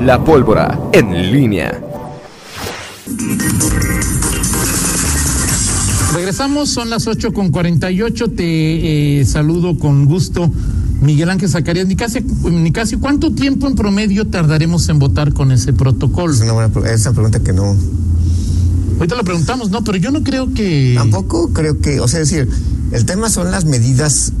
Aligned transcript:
La 0.00 0.24
pólvora 0.24 0.80
en 0.92 1.30
línea. 1.30 1.78
Regresamos, 6.14 6.70
son 6.70 6.88
las 6.88 7.06
8 7.06 7.34
con 7.34 7.50
48. 7.50 8.30
Te 8.30 9.20
eh, 9.20 9.24
saludo 9.26 9.78
con 9.78 10.06
gusto, 10.06 10.50
Miguel 11.02 11.28
Ángel 11.28 11.50
Zacarías 11.50 11.86
Nicasio. 11.86 12.22
Nicasio, 12.50 12.98
¿cuánto 12.98 13.34
tiempo 13.34 13.66
en 13.66 13.74
promedio 13.74 14.26
tardaremos 14.26 14.88
en 14.88 14.98
votar 14.98 15.34
con 15.34 15.52
ese 15.52 15.74
protocolo? 15.74 16.32
Es 16.32 16.40
una, 16.40 16.52
buena, 16.52 16.90
es 16.90 17.02
una 17.02 17.12
pregunta 17.12 17.40
que 17.40 17.52
no. 17.52 17.76
Ahorita 18.96 19.16
lo 19.16 19.24
preguntamos, 19.24 19.68
no, 19.70 19.84
pero 19.84 19.98
yo 19.98 20.10
no 20.10 20.22
creo 20.22 20.54
que. 20.54 20.94
Tampoco 20.96 21.52
creo 21.52 21.78
que. 21.78 22.00
O 22.00 22.08
sea, 22.08 22.20
es 22.20 22.30
decir, 22.30 22.48
el 22.92 23.04
tema 23.04 23.28
son 23.28 23.50
las 23.50 23.66
medidas. 23.66 24.32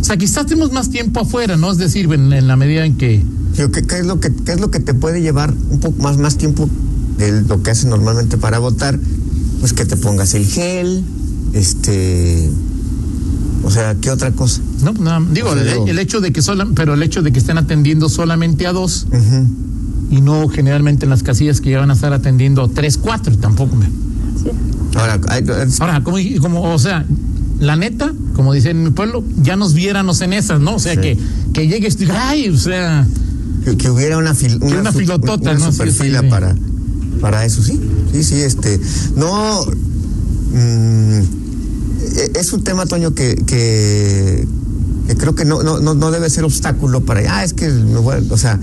O 0.00 0.04
sea, 0.04 0.16
quizás 0.16 0.46
tenemos 0.46 0.72
más 0.72 0.90
tiempo 0.90 1.20
afuera, 1.20 1.56
¿no? 1.56 1.70
Es 1.70 1.78
decir, 1.78 2.12
en, 2.12 2.32
en 2.32 2.48
la 2.48 2.56
medida 2.56 2.84
en 2.84 2.96
que. 2.96 3.22
Digo, 3.56 3.70
¿Qué, 3.70 3.82
qué 3.82 3.98
es 3.98 4.06
lo 4.06 4.20
que, 4.20 4.32
¿Qué 4.32 4.52
es 4.52 4.60
lo 4.60 4.70
que 4.70 4.80
te 4.80 4.94
puede 4.94 5.20
llevar 5.22 5.52
un 5.70 5.80
poco 5.80 6.02
más, 6.02 6.18
más 6.18 6.36
tiempo 6.36 6.68
de 7.18 7.42
lo 7.42 7.62
que 7.62 7.70
haces 7.70 7.86
normalmente 7.86 8.36
para 8.38 8.58
votar? 8.58 8.98
Pues 9.60 9.72
que 9.72 9.84
te 9.86 9.96
pongas 9.96 10.34
el 10.34 10.44
gel, 10.46 11.02
este. 11.52 12.50
O 13.62 13.70
sea, 13.70 13.94
¿qué 13.94 14.10
otra 14.10 14.30
cosa? 14.32 14.60
No, 14.82 14.92
no, 14.92 15.24
digo, 15.32 15.48
O 15.48 15.54
sea, 15.54 15.62
el, 15.62 15.68
digo- 15.70 15.86
el 15.86 15.98
hecho 15.98 16.20
de 16.20 16.32
que 16.32 16.42
sola, 16.42 16.66
pero 16.74 16.94
el 16.94 17.02
hecho 17.02 17.22
de 17.22 17.32
que 17.32 17.38
estén 17.38 17.56
atendiendo 17.56 18.08
solamente 18.10 18.66
a 18.66 18.72
dos 18.72 19.06
y 20.10 20.20
no 20.20 20.48
generalmente 20.48 21.06
en 21.06 21.10
las 21.10 21.22
casillas 21.22 21.60
que 21.62 21.70
ya 21.70 21.78
van 21.80 21.90
a 21.90 21.94
estar 21.94 22.12
atendiendo 22.12 22.62
a 22.62 22.68
tres, 22.68 22.98
cuatro, 22.98 23.36
tampoco 23.38 23.74
me. 23.76 23.88
Ahora, 24.98 25.18
hay- 25.28 25.44
Ahora, 25.80 26.04
como, 26.04 26.18
como, 26.42 26.74
o 26.74 26.78
sea, 26.78 27.06
la 27.58 27.76
neta, 27.76 28.12
como 28.34 28.52
dicen 28.52 28.76
en 28.76 28.84
mi 28.84 28.90
pueblo, 28.90 29.24
ya 29.42 29.56
nos 29.56 29.72
viéramos 29.72 30.20
en 30.20 30.34
esas, 30.34 30.60
¿no? 30.60 30.74
O 30.74 30.78
sea, 30.78 30.94
Sí. 30.94 31.00
que, 31.00 31.18
que 31.54 31.66
llegues 31.66 31.96
ay, 32.12 32.50
o 32.50 32.58
sea, 32.58 33.06
que, 33.64 33.76
que 33.76 33.90
hubiera 33.90 34.18
una, 34.18 34.34
fil- 34.34 34.62
una 34.62 34.92
su- 34.92 34.98
filotota, 34.98 35.52
una 35.52 35.72
superfila 35.72 36.20
sí, 36.20 36.24
sí. 36.26 36.30
para 36.30 36.54
para 37.20 37.44
eso 37.44 37.62
sí 37.62 37.80
sí 38.12 38.22
sí 38.24 38.34
este 38.42 38.78
no 39.16 39.64
mm, 40.52 41.18
e- 42.16 42.32
es 42.38 42.52
un 42.52 42.62
tema 42.64 42.86
Toño 42.86 43.14
que 43.14 43.34
que, 43.46 44.46
que 45.08 45.16
creo 45.16 45.34
que 45.34 45.44
no, 45.44 45.62
no 45.62 45.80
no 45.94 46.10
debe 46.10 46.28
ser 46.30 46.44
obstáculo 46.44 47.00
para 47.04 47.20
ah 47.38 47.44
es 47.44 47.54
que 47.54 47.68
o 47.68 48.38
sea 48.38 48.58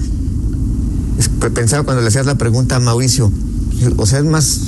pensaba 1.54 1.84
cuando 1.84 2.02
le 2.02 2.08
hacías 2.10 2.26
la 2.26 2.36
pregunta 2.36 2.76
a 2.76 2.80
Mauricio 2.80 3.32
o 3.98 4.06
sea 4.06 4.20
es 4.20 4.26
más 4.26 4.60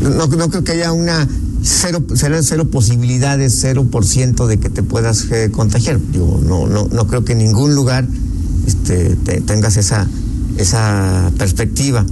no, 0.00 0.26
no 0.26 0.48
creo 0.48 0.64
que 0.64 0.72
haya 0.72 0.92
una 0.92 1.28
cero, 1.62 2.02
cero, 2.14 2.38
cero 2.42 2.68
posibilidades, 2.70 3.56
cero 3.60 3.86
por 3.88 4.04
ciento 4.04 4.46
de 4.48 4.58
que 4.58 4.68
te 4.68 4.82
puedas 4.82 5.26
eh, 5.30 5.50
contagiar. 5.52 6.00
Digo, 6.10 6.40
no, 6.44 6.66
no, 6.66 6.88
no 6.92 7.06
creo 7.06 7.24
que 7.24 7.32
en 7.34 7.38
ningún 7.38 7.76
lugar 7.76 8.04
este, 8.66 9.16
te- 9.16 9.40
tengas 9.40 9.76
esa, 9.76 10.06
esa 10.58 11.30
perspectiva. 11.38 12.04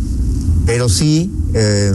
Pero 0.67 0.89
sí, 0.89 1.31
eh, 1.55 1.92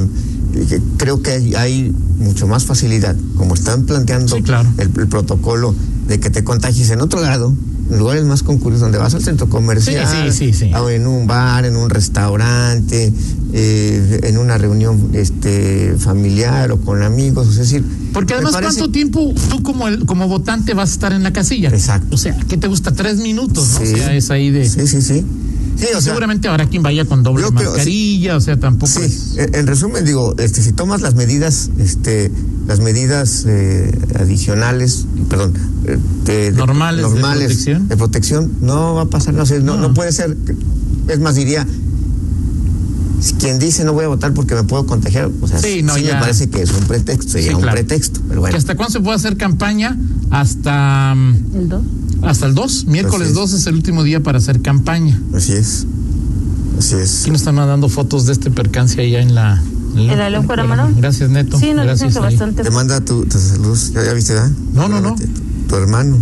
creo 0.98 1.22
que 1.22 1.54
hay, 1.58 1.94
mucho 2.18 2.48
más 2.48 2.64
facilidad, 2.64 3.14
como 3.36 3.56
están 3.56 3.84
planteando 3.84 4.38
Sí, 4.38 4.42
claro. 4.42 4.70
el, 4.78 4.90
el 4.98 5.08
protocolo 5.08 5.76
de 6.08 6.20
que 6.20 6.30
te 6.30 6.44
contagies 6.46 6.90
en 6.92 7.02
otro 7.02 7.20
lado, 7.22 7.54
lugares 7.90 8.24
más 8.26 8.42
concurridos, 8.44 8.82
donde 8.82 8.98
vas 8.98 9.14
al 9.14 9.24
centro 9.24 9.48
comercial, 9.50 10.32
Sí, 10.32 10.52
sí, 10.52 10.54
sí, 10.54 10.74
o 10.74 10.90
en 10.90 11.06
un 11.08 11.28
bar, 11.28 11.66
en 11.66 11.76
un 11.76 11.90
restaurante, 11.90 13.14
eh, 13.54 14.20
en 14.24 14.38
una 14.38 14.58
reunión 14.58 15.10
este, 15.14 15.96
familiar 16.00 16.72
o 16.72 16.80
con 16.82 17.04
amigos, 17.04 17.48
es 17.50 17.58
decir... 17.58 17.84
porque 18.14 18.34
además, 18.34 18.54
parece- 18.54 18.80
¿cuánto 18.80 18.92
tiempo 18.92 19.34
tú 19.50 19.62
como 19.64 19.88
el, 19.88 20.06
como 20.06 20.28
votante 20.28 20.74
vas 20.74 20.90
a 20.90 20.94
estar 20.94 21.14
en 21.14 21.24
la 21.24 21.32
casilla? 21.34 21.70
Exacto. 21.70 22.16
O 22.16 22.18
sea, 22.18 22.36
¿qué 22.50 22.58
te 22.58 22.68
gusta? 22.68 22.92
Tres 22.92 23.18
minutos, 23.18 23.70
¿no? 23.74 23.82
O 23.82 23.86
sea, 23.86 24.14
es 24.16 24.30
ahí 24.32 24.50
de. 24.52 24.68
Sí, 24.70 24.88
sí, 24.88 25.02
sí. 25.02 25.26
Sí, 25.78 25.86
o 25.88 25.88
sea, 25.92 26.02
seguramente 26.02 26.48
habrá 26.48 26.68
quien 26.70 26.84
vaya 26.84 27.04
con 27.04 27.22
doble 27.22 27.44
creo, 27.54 27.72
mascarilla, 27.74 28.38
o 28.38 28.40
sea, 28.40 28.58
tampoco 28.58 28.94
Sí, 28.94 29.02
es. 29.04 29.36
en 29.54 29.68
resumen 29.68 30.06
digo, 30.06 30.34
este, 30.38 30.62
si 30.64 30.72
tomas 30.72 31.02
las 31.02 31.16
medidas, 31.16 31.70
este, 31.78 32.32
las 32.68 32.80
medidas 32.80 33.46
eh, 33.48 33.92
adicionales, 34.20 35.06
perdón, 35.30 35.54
eh, 35.86 35.98
de, 36.26 36.52
de- 36.52 36.58
Normales 36.58 37.06
de 37.14 37.20
protección. 37.22 37.88
de 37.88 37.98
protección, 37.98 38.52
no 38.62 38.96
va 38.96 39.04
a 39.04 39.06
pasar, 39.10 39.34
no, 39.34 39.46
sé, 39.46 39.60
no, 39.60 39.76
No. 39.76 39.90
no 39.90 39.94
puede 39.94 40.12
ser, 40.12 40.36
es 41.08 41.20
más 41.20 41.36
diría, 41.36 41.66
si 43.22 43.34
quien 43.36 43.60
dice 43.60 43.84
no 43.86 43.94
voy 43.94 44.06
a 44.06 44.08
votar 44.08 44.34
porque 44.34 44.56
me 44.56 44.64
puedo 44.64 44.86
contagiar, 44.86 45.30
o 45.42 45.48
sea, 45.48 45.60
Sí, 45.60 45.76
sí, 45.78 45.84
no, 45.84 45.94
me 45.96 46.04
ya. 46.04 46.20
parece 46.20 46.50
que 46.50 46.62
es 46.62 46.72
un 46.72 46.84
pretexto, 46.86 47.32
sería 47.34 47.50
Sí, 47.50 47.56
un 47.56 47.62
pretexto, 47.62 48.20
pero 48.28 48.34
¿Que 48.36 48.40
bueno, 48.40 48.58
¿Hasta 48.58 48.76
cuándo 48.76 48.92
se 48.92 49.00
puede 49.00 49.16
hacer 49.16 49.38
campaña? 49.38 49.98
Hasta, 50.32 51.14
mm, 51.16 51.36
El 51.56 51.70
2. 51.70 51.82
hasta 52.24 52.46
el 52.48 52.56
2. 52.56 52.86
Miércoles 52.88 53.22
Así 53.30 53.30
es. 53.30 53.36
2 53.36 53.54
es 53.54 53.68
el 53.68 53.76
último 53.76 54.04
día 54.04 54.22
para 54.22 54.38
hacer 54.40 54.62
campaña. 54.62 55.20
así 55.34 55.54
es, 55.54 55.86
así 56.78 56.96
es. 56.96 57.22
Aquí 57.22 57.32
nos 57.32 57.42
están 57.42 57.56
mandando 57.56 57.90
fotos 57.90 58.26
de 58.26 58.34
este 58.34 58.52
percance 58.52 59.00
allá 59.02 59.22
en 59.22 59.34
la. 59.36 59.62
¿En 59.96 60.18
la 60.18 60.30
León 60.30 60.46
Cueramano? 60.46 60.90
Gracias, 60.96 61.30
Neto. 61.30 61.58
Sí, 61.60 61.74
nos 61.74 61.84
dicen 61.84 62.10
Gracias. 62.10 62.14
que 62.14 62.20
ahí. 62.20 62.26
bastante. 62.26 62.64
Te 62.64 62.70
manda 62.72 63.02
tu, 63.02 63.26
tu 63.26 63.40
saludos, 63.40 63.92
¿ya, 63.94 64.04
ya 64.04 64.14
viste, 64.14 64.34
verdad? 64.34 64.52
No, 64.74 64.88
no, 64.88 65.02
no. 65.02 65.16
Tu, 65.16 65.24
tu 65.68 65.76
hermano. 65.76 66.18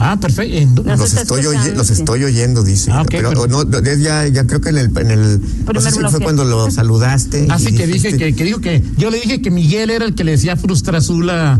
Ah, 0.00 0.18
perfecto. 0.20 0.54
¿En 0.56 0.74
dó- 0.74 0.82
Nos 0.84 0.98
Los 1.00 1.14
estoy, 1.14 1.46
oye- 1.46 1.74
los 1.74 1.90
estoy 1.90 2.24
oyendo, 2.24 2.62
dice. 2.62 2.90
Ah, 2.92 3.02
ok, 3.02 3.08
pero 3.10 3.28
pero- 3.30 3.46
no, 3.48 3.64
no, 3.64 3.80
ya, 3.82 4.26
ya 4.28 4.46
creo 4.46 4.60
que 4.60 4.68
en 4.70 4.78
el, 4.78 4.90
en 4.98 5.10
el 5.10 5.40
no 5.72 5.80
sé 5.80 5.90
si 5.90 5.98
bloque. 5.98 6.12
fue 6.16 6.24
cuando 6.24 6.44
lo 6.44 6.70
saludaste. 6.70 7.46
Así 7.50 7.68
y 7.70 7.74
que 7.76 7.86
dije 7.86 8.16
que, 8.16 8.34
que 8.34 8.44
dijo 8.44 8.60
que 8.60 8.82
yo 8.96 9.10
le 9.10 9.20
dije 9.20 9.40
que 9.42 9.50
Miguel 9.50 9.90
era 9.90 10.04
el 10.04 10.14
que 10.14 10.24
le 10.24 10.32
decía 10.32 10.56
frustra 10.56 10.98
azul 10.98 11.28
a 11.30 11.58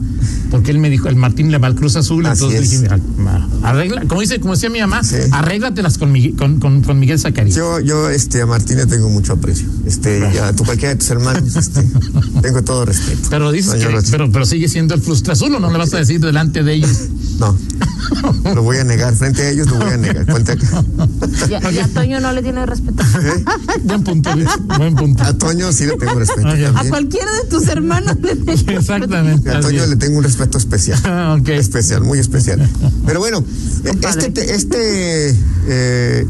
porque 0.51 0.71
él 0.71 0.79
me 0.79 0.89
dijo 0.89 1.09
el 1.09 1.17
Martín 1.17 1.51
le 1.51 1.59
va 1.59 1.67
al 1.67 1.75
Cruz 1.75 1.97
Azul 1.97 2.25
Así 2.25 2.45
entonces 2.45 2.63
es. 2.63 2.71
dije 2.71 2.83
mira, 2.83 2.99
ma, 3.19 3.49
arregla 3.63 4.03
como 4.09 4.21
dice 4.23 4.41
como 4.41 4.55
decía 4.55 4.71
mi 4.71 4.81
mamá 4.81 5.05
Sí. 5.05 5.17
arréglatelas 5.31 5.99
con 5.99 6.11
Miguel 6.11 6.37
con, 6.37 6.59
con, 6.59 6.81
con 6.83 6.99
Miguel 6.99 7.19
Zacarías 7.19 7.55
Yo, 7.55 7.81
yo, 7.81 8.09
este, 8.09 8.41
a 8.41 8.47
Martín 8.47 8.79
le 8.79 8.87
tengo 8.87 9.09
mucho 9.11 9.35
aprecio. 9.35 9.69
Este, 9.85 10.21
y 10.35 10.39
a 10.39 10.53
tu 10.55 10.65
cualquiera 10.65 10.95
de 10.95 11.01
tus 11.01 11.11
hermanos, 11.11 11.55
este, 11.55 11.83
tengo 12.43 12.63
todo 12.65 12.85
respeto. 12.87 13.29
pero 13.31 13.53
dices 13.53 13.75
que 13.75 13.99
pero 14.11 14.31
pero 14.33 14.47
sigue 14.47 14.69
siendo 14.69 14.95
el 14.95 15.03
frustra 15.03 15.35
azul 15.35 15.55
o 15.55 15.61
no 15.61 15.71
le 15.71 15.77
vas 15.79 15.93
a 15.93 15.99
decir 15.99 16.21
delante 16.21 16.63
de 16.63 16.73
ellos 16.75 16.91
No, 17.39 17.55
lo 18.55 18.63
voy 18.63 18.79
a 18.79 18.85
negar. 18.85 19.15
Frente 19.15 19.43
a 19.43 19.51
ellos 19.51 19.69
lo 19.69 19.77
voy 19.79 19.91
a 19.93 19.97
negar. 19.97 20.27
Ponte 20.27 20.53
acá. 20.53 20.85
Ya, 21.49 21.71
ya 21.71 21.89
Toño 21.89 22.21
no 22.21 22.33
le 22.33 22.43
tiene 22.43 22.65
respeto. 22.67 23.03
buen 23.85 24.05
punto 24.05 24.35
Luis, 24.35 24.49
buen 24.79 24.95
punto 24.95 25.23
A 25.25 25.33
Toño 25.37 25.73
sí 25.73 25.87
le 25.87 25.97
tengo 25.97 26.15
respeto. 26.15 26.49
Ah. 26.49 26.81
A 26.81 26.85
cualquiera 26.89 27.31
de 27.43 27.49
tus 27.49 27.67
hermanos 27.69 28.17
le 28.23 28.35
respeto. 28.35 28.79
exactamente 28.79 29.51
A 29.51 29.61
Toño 29.61 29.87
le 29.87 29.97
tengo 29.97 30.19
un 30.19 30.25
respeto 30.25 30.59
especial. 30.59 30.99
Ah. 31.09 31.37
Especial, 31.47 32.03
muy 32.03 32.19
especial. 32.19 32.69
Pero 33.07 33.19
bueno, 33.21 33.39
eh, 33.85 33.89
Compadre. 33.89 34.27
este, 34.27 34.31
te- 34.31 34.55
este, 34.55 35.31
eh, 35.67 36.27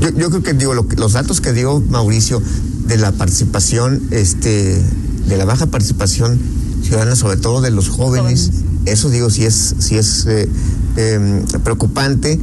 yo, 0.00 0.08
yo 0.10 0.30
creo 0.30 0.42
que 0.42 0.52
digo 0.54 0.74
lo 0.74 0.88
que- 0.88 0.96
los 0.96 1.12
datos 1.12 1.40
que 1.40 1.52
dio 1.52 1.80
Mauricio 1.80 2.42
de 2.86 2.98
la 2.98 3.12
participación, 3.12 4.02
este, 4.10 4.82
de 5.28 5.36
la 5.36 5.44
baja 5.44 5.66
participación 5.66 6.38
ciudadana, 6.82 7.16
sobre 7.16 7.36
todo 7.36 7.60
de 7.60 7.70
los 7.70 7.88
jóvenes, 7.88 8.50
Jóvenes. 8.50 8.63
Eso 8.86 9.10
digo 9.10 9.30
sí 9.30 9.44
es, 9.44 9.74
sí 9.78 9.96
es 9.96 10.26
eh, 10.26 10.48
eh, 10.96 11.44
preocupante. 11.62 12.38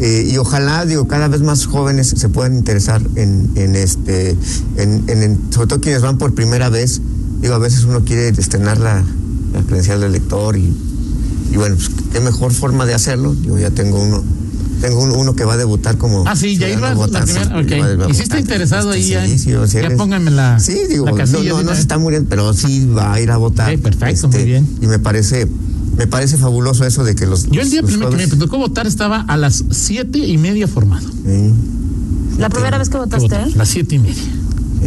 eh, 0.00 0.28
y 0.30 0.36
ojalá, 0.36 0.84
digo, 0.84 1.08
cada 1.08 1.26
vez 1.28 1.40
más 1.40 1.64
jóvenes 1.66 2.08
se 2.16 2.28
puedan 2.28 2.54
interesar 2.54 3.00
en, 3.14 3.50
en 3.54 3.76
este, 3.76 4.36
en, 4.76 5.04
en- 5.08 5.22
en- 5.22 5.40
sobre 5.50 5.68
todo 5.68 5.80
quienes 5.80 6.02
van 6.02 6.18
por 6.18 6.34
primera 6.34 6.68
vez. 6.68 7.00
Digo, 7.40 7.54
a 7.54 7.58
veces 7.58 7.84
uno 7.84 8.04
quiere 8.04 8.28
estrenar 8.28 8.78
la, 8.78 9.02
la 9.54 9.62
credencial 9.62 10.00
de 10.00 10.08
lector 10.10 10.56
y, 10.56 10.74
y 11.52 11.56
bueno, 11.56 11.76
pues 11.76 11.90
qué 12.12 12.20
mejor 12.20 12.52
forma 12.52 12.84
de 12.84 12.92
hacerlo. 12.94 13.34
Yo 13.42 13.58
ya 13.58 13.70
tengo 13.70 13.98
uno, 14.02 14.22
tengo 14.82 15.02
un- 15.02 15.12
uno 15.12 15.34
que 15.34 15.44
va 15.44 15.54
a 15.54 15.56
debutar 15.56 15.96
como. 15.96 16.24
Ah, 16.26 16.36
sí, 16.36 16.58
ya 16.58 16.68
iba 16.68 16.92
sí, 16.94 17.10
primera. 17.10 17.48
va- 17.48 17.56
va 17.56 18.04
Ok. 18.04 18.08
a 18.08 18.10
¿Y 18.10 18.14
sí 18.14 18.22
está 18.22 18.38
interesado 18.38 18.90
ahí? 18.90 19.00
Este, 19.00 19.12
ya? 19.14 19.26
sí, 19.26 19.38
sí, 19.38 19.54
o 19.54 19.66
sea, 19.66 19.80
ya 19.80 19.86
eres- 19.86 19.98
pónganme 19.98 20.30
la. 20.30 20.58
Sí, 20.60 20.78
digo, 20.90 21.06
la 21.06 21.24
no, 21.24 21.42
no, 21.42 21.62
no 21.62 21.74
se 21.74 21.80
está 21.80 21.96
muriendo, 21.98 22.28
pero 22.28 22.52
sí 22.52 22.84
va 22.86 23.14
a 23.14 23.20
ir 23.20 23.30
a 23.30 23.38
votar. 23.38 23.72
Este, 23.72 23.88
Ok, 23.88 23.96
perfecto, 23.96 24.28
muy 24.28 24.44
bien. 24.44 24.68
Y 24.82 24.86
me 24.86 24.98
parece, 24.98 25.46
me 25.96 26.06
parece 26.06 26.36
fabuloso 26.36 26.84
eso 26.84 27.04
de 27.04 27.14
que 27.14 27.26
los. 27.26 27.46
Yo 27.50 27.60
el 27.62 27.70
día 27.70 27.80
los 27.82 27.90
primero 27.90 28.10
que 28.10 28.26
me 28.26 28.36
tocó 28.36 28.58
votar 28.58 28.86
estaba 28.86 29.20
a 29.22 29.36
las 29.36 29.64
siete 29.70 30.18
y 30.18 30.36
media 30.38 30.68
formado. 30.68 31.08
Sí. 31.08 31.52
La 32.38 32.48
primera 32.50 32.76
vez 32.78 32.88
que 32.90 32.98
votaste, 32.98 33.34
¿eh? 33.34 33.52
Las 33.54 33.68
siete 33.68 33.94
y 33.94 33.98
media. 33.98 34.22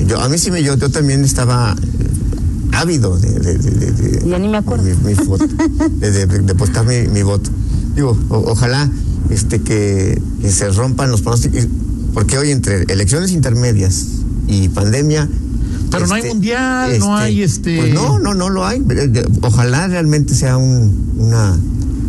Yo, 0.08 0.20
a 0.22 0.30
mí 0.30 0.38
sí 0.38 0.52
me, 0.52 0.62
yo, 0.64 0.76
yo 0.78 0.90
también 0.90 1.24
estaba 1.24 1.76
eh, 1.82 2.06
ávido 2.74 3.18
de, 3.18 3.32
de, 3.40 3.58
de, 3.58 3.72
de- 3.72 3.92
de- 3.92 4.30
Ya 4.30 4.38
ni 4.38 4.48
me 4.48 4.58
acuerdo. 4.58 4.84
de 4.86 4.96
mi, 4.96 5.16
mi 5.16 6.00
de- 6.00 6.26
de 6.28 6.56
postar 6.56 6.86
mi, 6.86 7.08
mi 7.08 7.24
voto. 7.24 7.50
Digo, 7.96 8.18
o- 8.30 8.52
ojalá 8.52 8.90
este 9.32 9.62
que, 9.62 10.22
que 10.42 10.52
se 10.52 10.70
rompan 10.70 11.10
los 11.12 11.22
pronósticos, 11.22 11.68
porque 12.14 12.38
hoy 12.38 12.52
entre 12.52 12.84
elecciones 12.84 13.32
intermedias 13.32 14.06
y 14.48 14.70
pandemia. 14.70 15.28
Pero 15.92 16.08
no 16.08 16.14
hay 16.14 16.24
mundial, 16.24 17.00
no 17.00 17.16
hay, 17.18 17.42
este- 17.42 17.78
Pues 17.78 17.94
no, 17.94 18.20
no, 18.20 18.34
no 18.34 18.50
lo 18.50 18.66
hay. 18.66 18.82
Ojalá 19.42 19.88
realmente 19.88 20.36
sea 20.36 20.58
un, 20.58 21.14
una. 21.18 21.58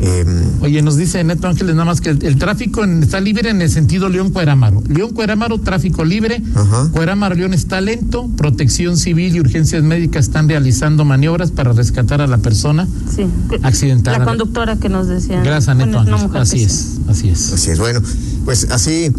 em, 0.02 0.26
Oye, 0.62 0.82
nos 0.82 0.96
dice 0.96 1.22
Neto 1.24 1.46
Ángeles 1.48 1.74
nada 1.74 1.84
más 1.86 2.00
que 2.00 2.10
el, 2.10 2.24
el 2.24 2.36
tráfico 2.36 2.84
en- 2.84 3.02
está 3.02 3.20
libre 3.20 3.50
en 3.50 3.60
el 3.62 3.70
sentido 3.70 4.08
León-Cuerámaro. 4.08 4.82
León-Cuerámaro, 4.88 5.58
tráfico 5.60 6.04
libre. 6.04 6.42
Ajá. 6.54 6.88
Cuerámaro-León 6.92 7.54
está 7.54 7.80
lento. 7.80 8.28
Protección 8.36 8.96
civil 8.96 9.34
y 9.36 9.40
urgencias 9.40 9.82
médicas 9.82 10.26
están 10.26 10.48
realizando 10.48 11.04
maniobras 11.04 11.50
para 11.50 11.72
rescatar 11.72 12.20
a 12.20 12.26
la 12.26 12.38
persona 12.38 12.86
Sí. 13.14 13.24
accidentada. 13.62 14.18
La 14.18 14.24
conductora 14.24 14.76
que 14.76 14.88
nos 14.90 15.08
decía. 15.08 15.42
Gracias, 15.42 15.74
Neto 15.76 15.98
Ángeles. 16.00 16.20
Así 16.34 16.56
que 16.58 16.64
es, 16.64 16.98
así 17.08 17.28
es. 17.30 17.52
Así 17.52 17.70
es, 17.70 17.78
bueno, 17.78 18.00
pues 18.44 18.68
así, 18.70 19.10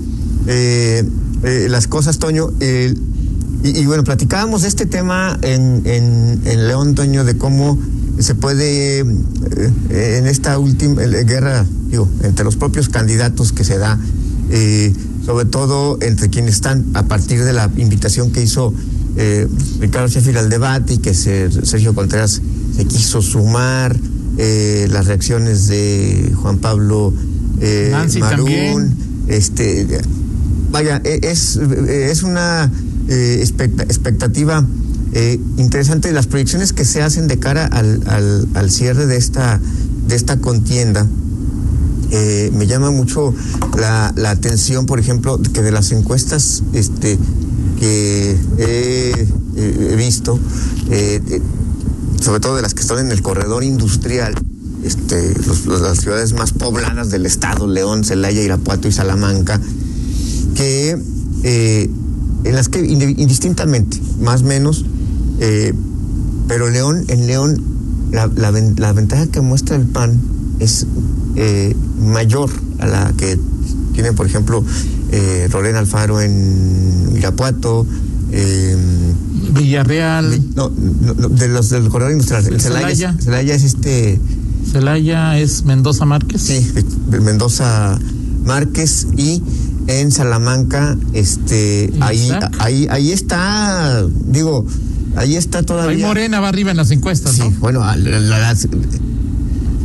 eh, 0.48 1.04
eh, 1.44 1.68
las 1.70 1.88
cosas, 1.88 2.18
Toño. 2.20 2.50
eh, 2.60 2.94
y, 3.64 3.80
y 3.80 3.86
bueno, 3.86 4.04
platicábamos 4.04 4.62
de 4.64 4.68
este 4.68 4.86
tema 4.86 5.38
en, 5.42 5.82
en, 5.86 6.42
en 6.46 6.68
León, 6.68 6.96
Toño, 6.96 7.24
de 7.24 7.38
cómo 7.38 7.78
se 8.20 8.36
puede, 8.36 9.00
eh, 9.00 9.06
en 10.18 10.28
esta 10.28 10.58
última 10.60 11.02
guerra, 11.04 11.66
digo, 11.90 12.08
entre 12.24 12.44
los 12.46 12.56
propios 12.56 12.90
candidatos 12.90 13.52
que 13.52 13.64
se 13.64 13.78
da, 13.78 14.00
eh, 14.50 14.94
sobre 15.26 15.46
todo 15.46 15.98
entre 16.02 16.30
quienes 16.30 16.56
están 16.56 16.86
a 16.94 17.04
partir 17.04 17.44
de 17.44 17.54
la 17.54 17.70
invitación 17.78 18.32
que 18.32 18.42
hizo 18.44 18.74
eh, 19.18 19.48
Ricardo 19.80 20.08
Sheffield 20.08 20.38
al 20.38 20.50
debate 20.50 20.94
y 20.94 20.98
que 21.00 21.14
se- 21.14 21.50
Sergio 21.66 21.94
Contreras 21.94 22.42
se 22.76 22.86
quiso 22.86 23.22
sumar, 23.22 23.96
eh, 24.38 24.88
las 24.92 25.06
reacciones 25.08 25.68
de 25.68 26.32
Juan 26.36 26.58
Pablo 26.60 27.14
eh, 27.60 27.90
Marún, 28.70 28.96
este, 29.28 29.86
vaya, 30.72 31.02
e- 31.04 31.20
es, 31.24 31.58
es 31.58 32.24
una 32.24 32.72
eh, 33.10 33.38
expecta- 33.42 33.84
expectativa 33.84 34.66
eh, 35.14 35.40
interesante 35.58 36.12
las 36.14 36.28
proyecciones 36.28 36.72
que 36.72 36.86
se 36.86 37.02
hacen 37.02 37.28
de 37.28 37.38
cara 37.38 37.66
al, 37.66 38.02
al, 38.08 38.48
al 38.54 38.72
cierre 38.72 39.08
de 39.08 39.18
esta, 39.18 39.60
de 40.08 40.16
esta 40.16 40.38
contienda. 40.38 41.06
Eh, 42.12 42.52
me 42.54 42.68
llama 42.68 42.92
mucho 42.92 43.34
la, 43.78 44.14
la 44.16 44.32
atención, 44.32 44.86
por 44.86 45.00
ejemplo, 45.00 45.40
que 45.54 45.62
de 45.62 45.72
las 45.72 45.92
encuestas 45.92 46.64
este, 46.74 47.18
que 47.80 48.38
he, 48.58 49.96
visto, 49.96 50.40
eh, 50.90 51.22
eh, 51.30 51.42
sobre 52.22 52.40
todo 52.40 52.56
de 52.56 52.62
las 52.62 52.74
que 52.74 52.82
están 52.82 53.00
en 53.00 53.12
el 53.12 53.22
corredor 53.22 53.64
industrial, 53.64 54.34
este, 54.84 55.34
las 55.68 56.00
ciudades 56.00 56.34
más 56.34 56.52
pobladas 56.52 57.12
del 57.12 57.26
estado, 57.26 57.68
León, 57.68 58.04
Celaya, 58.04 58.42
Irapuato 58.42 58.88
y 58.88 58.92
Salamanca, 58.92 59.60
que 60.56 60.98
en 62.44 62.56
las 62.56 62.70
que 62.70 62.82
indi- 62.82 63.16
indistintamente, 63.18 64.00
más 64.22 64.42
o 64.42 64.46
menos, 64.46 64.86
eh, 65.40 65.74
pero 66.48 66.70
León, 66.70 67.06
en 67.08 67.28
León, 67.28 67.62
la, 68.12 68.28
la 68.28 68.52
ven- 68.52 68.76
la 68.78 68.92
ventaja 68.94 69.28
que 69.28 69.42
muestra 69.42 69.76
el 69.76 69.86
PAN 69.86 70.20
es 70.60 70.86
eh, 71.36 71.76
mayor 72.02 72.50
a 72.80 72.88
la 72.88 73.14
que 73.18 73.40
tiene, 73.94 74.14
por 74.14 74.26
ejemplo, 74.26 74.64
eh, 75.12 75.48
Rolén 75.52 75.76
Alfaro 75.76 76.22
en 76.22 77.10
Irapuato, 77.16 77.86
eh, 78.32 78.76
Villarreal, 79.54 80.42
no, 80.56 80.70
no, 80.70 81.14
no, 81.14 81.30
de 81.30 81.48
los 81.48 81.70
del 81.70 81.90
corredor 81.90 82.12
industrial. 82.14 82.44
Celaya, 82.44 82.90
es- 82.90 82.98
Celaya. 82.98 83.16
Celaya 83.22 83.56
es 83.56 83.64
este, 83.64 84.20
Celaya 84.72 85.38
es 85.40 85.66
Mendoza 85.66 86.06
Márquez. 86.06 86.42
sí, 86.42 86.66
Mendoza 87.10 87.98
Márquez 88.46 89.08
y 89.18 89.42
en 89.88 90.12
Salamanca, 90.12 90.98
este, 91.14 91.92
ahí, 92.02 92.32
ahí, 92.60 92.88
ahí 92.90 93.12
está, 93.12 94.06
digo, 94.28 94.66
ahí 95.16 95.36
está 95.36 95.64
todavía. 95.64 95.98
Ahí 95.98 96.04
Morena 96.04 96.40
va 96.40 96.50
arriba 96.50 96.72
en 96.72 96.78
las 96.78 96.92
encuestas, 96.92 97.34
Sí, 97.34 97.42
¿no? 97.42 97.52
bueno, 97.60 97.84
a 97.84 97.96
la- 97.96 98.20
la- 98.20 98.40
las- 98.40 98.68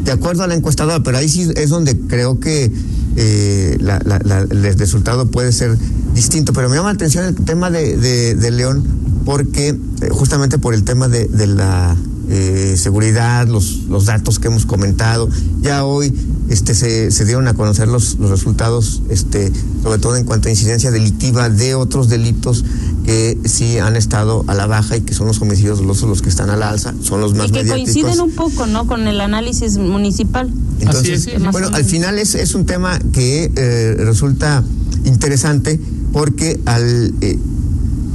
de 0.04 0.12
acuerdo 0.12 0.44
a 0.44 0.46
la 0.46 0.54
encuestadora, 0.54 1.02
pero 1.02 1.18
ahí 1.18 1.28
sí 1.28 1.48
es 1.56 1.70
donde 1.70 1.98
creo 1.98 2.38
que 2.38 2.70
eh, 3.18 3.78
la- 3.80 3.98
la- 4.04 4.20
la- 4.22 4.40
el 4.42 4.78
resultado 4.78 5.30
puede 5.30 5.50
ser 5.50 5.76
distinto. 6.14 6.52
Pero 6.52 6.68
me 6.68 6.76
llama 6.76 6.90
la 6.90 6.94
atención 6.96 7.24
el 7.24 7.34
tema 7.34 7.70
de, 7.70 7.96
de- 7.96 8.34
de 8.34 8.50
León, 8.50 8.84
porque 9.24 9.68
eh, 9.68 10.08
justamente 10.10 10.58
por 10.58 10.74
el 10.74 10.84
tema 10.84 11.08
de, 11.08 11.24
de 11.26 11.46
la 11.46 11.96
eh, 12.28 12.74
seguridad, 12.76 13.46
los, 13.48 13.84
los 13.88 14.06
datos 14.06 14.38
que 14.38 14.48
hemos 14.48 14.66
comentado, 14.66 15.28
ya 15.62 15.84
hoy 15.84 16.12
este, 16.48 16.74
se, 16.74 17.10
se 17.10 17.24
dieron 17.24 17.46
a 17.48 17.54
conocer 17.54 17.88
los, 17.88 18.16
los 18.18 18.30
resultados, 18.30 19.02
este, 19.10 19.52
sobre 19.82 19.98
todo 19.98 20.16
en 20.16 20.24
cuanto 20.24 20.48
a 20.48 20.50
incidencia 20.50 20.90
delictiva 20.90 21.48
de 21.48 21.74
otros 21.74 22.08
delitos 22.08 22.64
que 23.04 23.38
sí 23.44 23.78
han 23.78 23.94
estado 23.96 24.44
a 24.48 24.54
la 24.54 24.66
baja 24.66 24.96
y 24.96 25.02
que 25.02 25.14
son 25.14 25.26
los 25.28 25.40
homicidios 25.40 25.78
dolosos 25.78 26.08
los 26.08 26.22
que 26.22 26.28
están 26.28 26.50
a 26.50 26.56
la 26.56 26.70
alza, 26.70 26.94
son 27.02 27.20
los 27.20 27.34
más 27.34 27.48
Y 27.48 27.52
que 27.52 27.62
mediáticos. 27.64 27.92
coinciden 27.94 28.20
un 28.20 28.32
poco, 28.32 28.66
¿no? 28.66 28.86
Con 28.86 29.06
el 29.06 29.20
análisis 29.20 29.78
municipal. 29.78 30.52
Entonces, 30.80 31.20
Así 31.20 31.30
es, 31.30 31.36
sí, 31.36 31.42
más 31.42 31.52
bueno, 31.52 31.68
al 31.72 31.84
final 31.84 32.18
es, 32.18 32.34
es 32.34 32.54
un 32.54 32.66
tema 32.66 32.98
que 33.12 33.50
eh, 33.54 33.94
resulta 33.98 34.64
interesante 35.04 35.80
porque 36.12 36.58
al... 36.66 37.14
eh, 37.20 37.38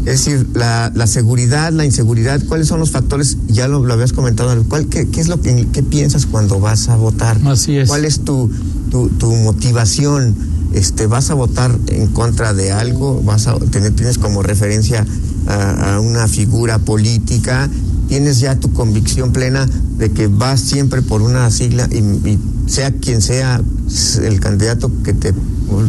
es 0.05 0.25
decir, 0.25 0.47
la, 0.55 0.91
la 0.95 1.05
seguridad, 1.05 1.71
la 1.71 1.85
inseguridad, 1.85 2.41
¿cuáles 2.47 2.67
son 2.67 2.79
los 2.79 2.91
factores? 2.91 3.37
Ya 3.47 3.67
lo, 3.67 3.85
lo 3.85 3.93
habías 3.93 4.13
comentado, 4.13 4.63
¿cuál, 4.67 4.87
qué, 4.87 5.07
qué 5.07 5.21
es 5.21 5.27
lo 5.27 5.39
que 5.41 5.67
qué 5.71 5.83
piensas 5.83 6.25
cuando 6.25 6.59
vas 6.59 6.89
a 6.89 6.95
votar? 6.95 7.39
Así 7.45 7.77
es. 7.77 7.87
¿Cuál 7.87 8.05
es 8.05 8.21
tu, 8.21 8.49
tu, 8.89 9.09
tu 9.09 9.31
motivación? 9.31 10.35
Este, 10.73 11.05
¿Vas 11.05 11.29
a 11.29 11.35
votar 11.35 11.77
en 11.87 12.07
contra 12.07 12.53
de 12.53 12.71
algo? 12.71 13.21
¿Vas 13.23 13.45
a 13.47 13.55
tener, 13.59 13.93
¿Tienes 13.93 14.17
como 14.17 14.41
referencia 14.41 15.05
a, 15.47 15.95
a 15.95 15.99
una 15.99 16.27
figura 16.27 16.79
política? 16.79 17.69
¿Tienes 18.07 18.39
ya 18.39 18.59
tu 18.59 18.73
convicción 18.73 19.31
plena 19.31 19.67
de 19.97 20.11
que 20.11 20.27
vas 20.27 20.61
siempre 20.61 21.01
por 21.01 21.21
una 21.21 21.49
sigla 21.51 21.87
y, 21.91 21.97
y 21.97 22.39
sea 22.65 22.91
quien 22.91 23.21
sea 23.21 23.61
el 24.23 24.39
candidato 24.39 24.91
que 25.03 25.13
te 25.13 25.33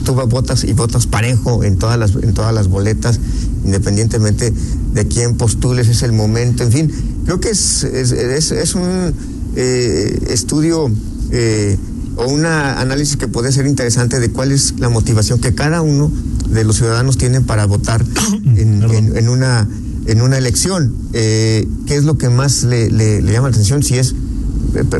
tú 0.05 0.14
votas 0.14 0.64
y 0.64 0.73
votas 0.73 1.06
parejo 1.06 1.64
en 1.64 1.76
todas 1.76 1.99
las 1.99 2.14
en 2.14 2.35
todas 2.35 2.55
las 2.55 2.69
boletas 2.69 3.19
independientemente 3.64 4.53
de 4.94 5.09
quién 5.09 5.37
postules 5.37 5.88
es 5.88 6.03
el 6.03 6.12
momento 6.12 6.62
en 6.62 6.73
fin 6.73 6.93
creo 7.25 7.41
que 7.41 7.50
es 7.50 7.85
es, 7.85 8.12
es, 8.12 8.50
es 8.50 8.75
un 8.75 9.14
eh, 9.56 10.19
estudio 10.29 10.91
eh, 11.31 11.79
o 12.17 12.26
un 12.26 12.44
análisis 12.44 13.17
que 13.17 13.29
puede 13.29 13.53
ser 13.53 13.67
interesante 13.67 14.20
de 14.20 14.31
cuál 14.31 14.53
es 14.53 14.75
la 14.79 14.88
motivación 14.88 15.41
que 15.41 15.55
cada 15.55 15.81
uno 15.81 16.12
de 16.50 16.64
los 16.64 16.76
ciudadanos 16.76 17.17
tiene 17.17 17.41
para 17.41 17.67
votar 17.67 18.05
en, 18.44 18.82
en, 18.82 19.17
en 19.17 19.29
una 19.29 19.69
en 20.06 20.20
una 20.20 20.37
elección 20.37 20.94
eh, 21.12 21.67
qué 21.87 21.97
es 21.97 22.05
lo 22.05 22.19
que 22.19 22.29
más 22.29 22.64
le, 22.64 22.91
le, 22.91 23.23
le 23.23 23.32
llama 23.32 23.49
la 23.49 23.55
atención 23.55 23.82
si 23.82 23.99
es 23.99 24.14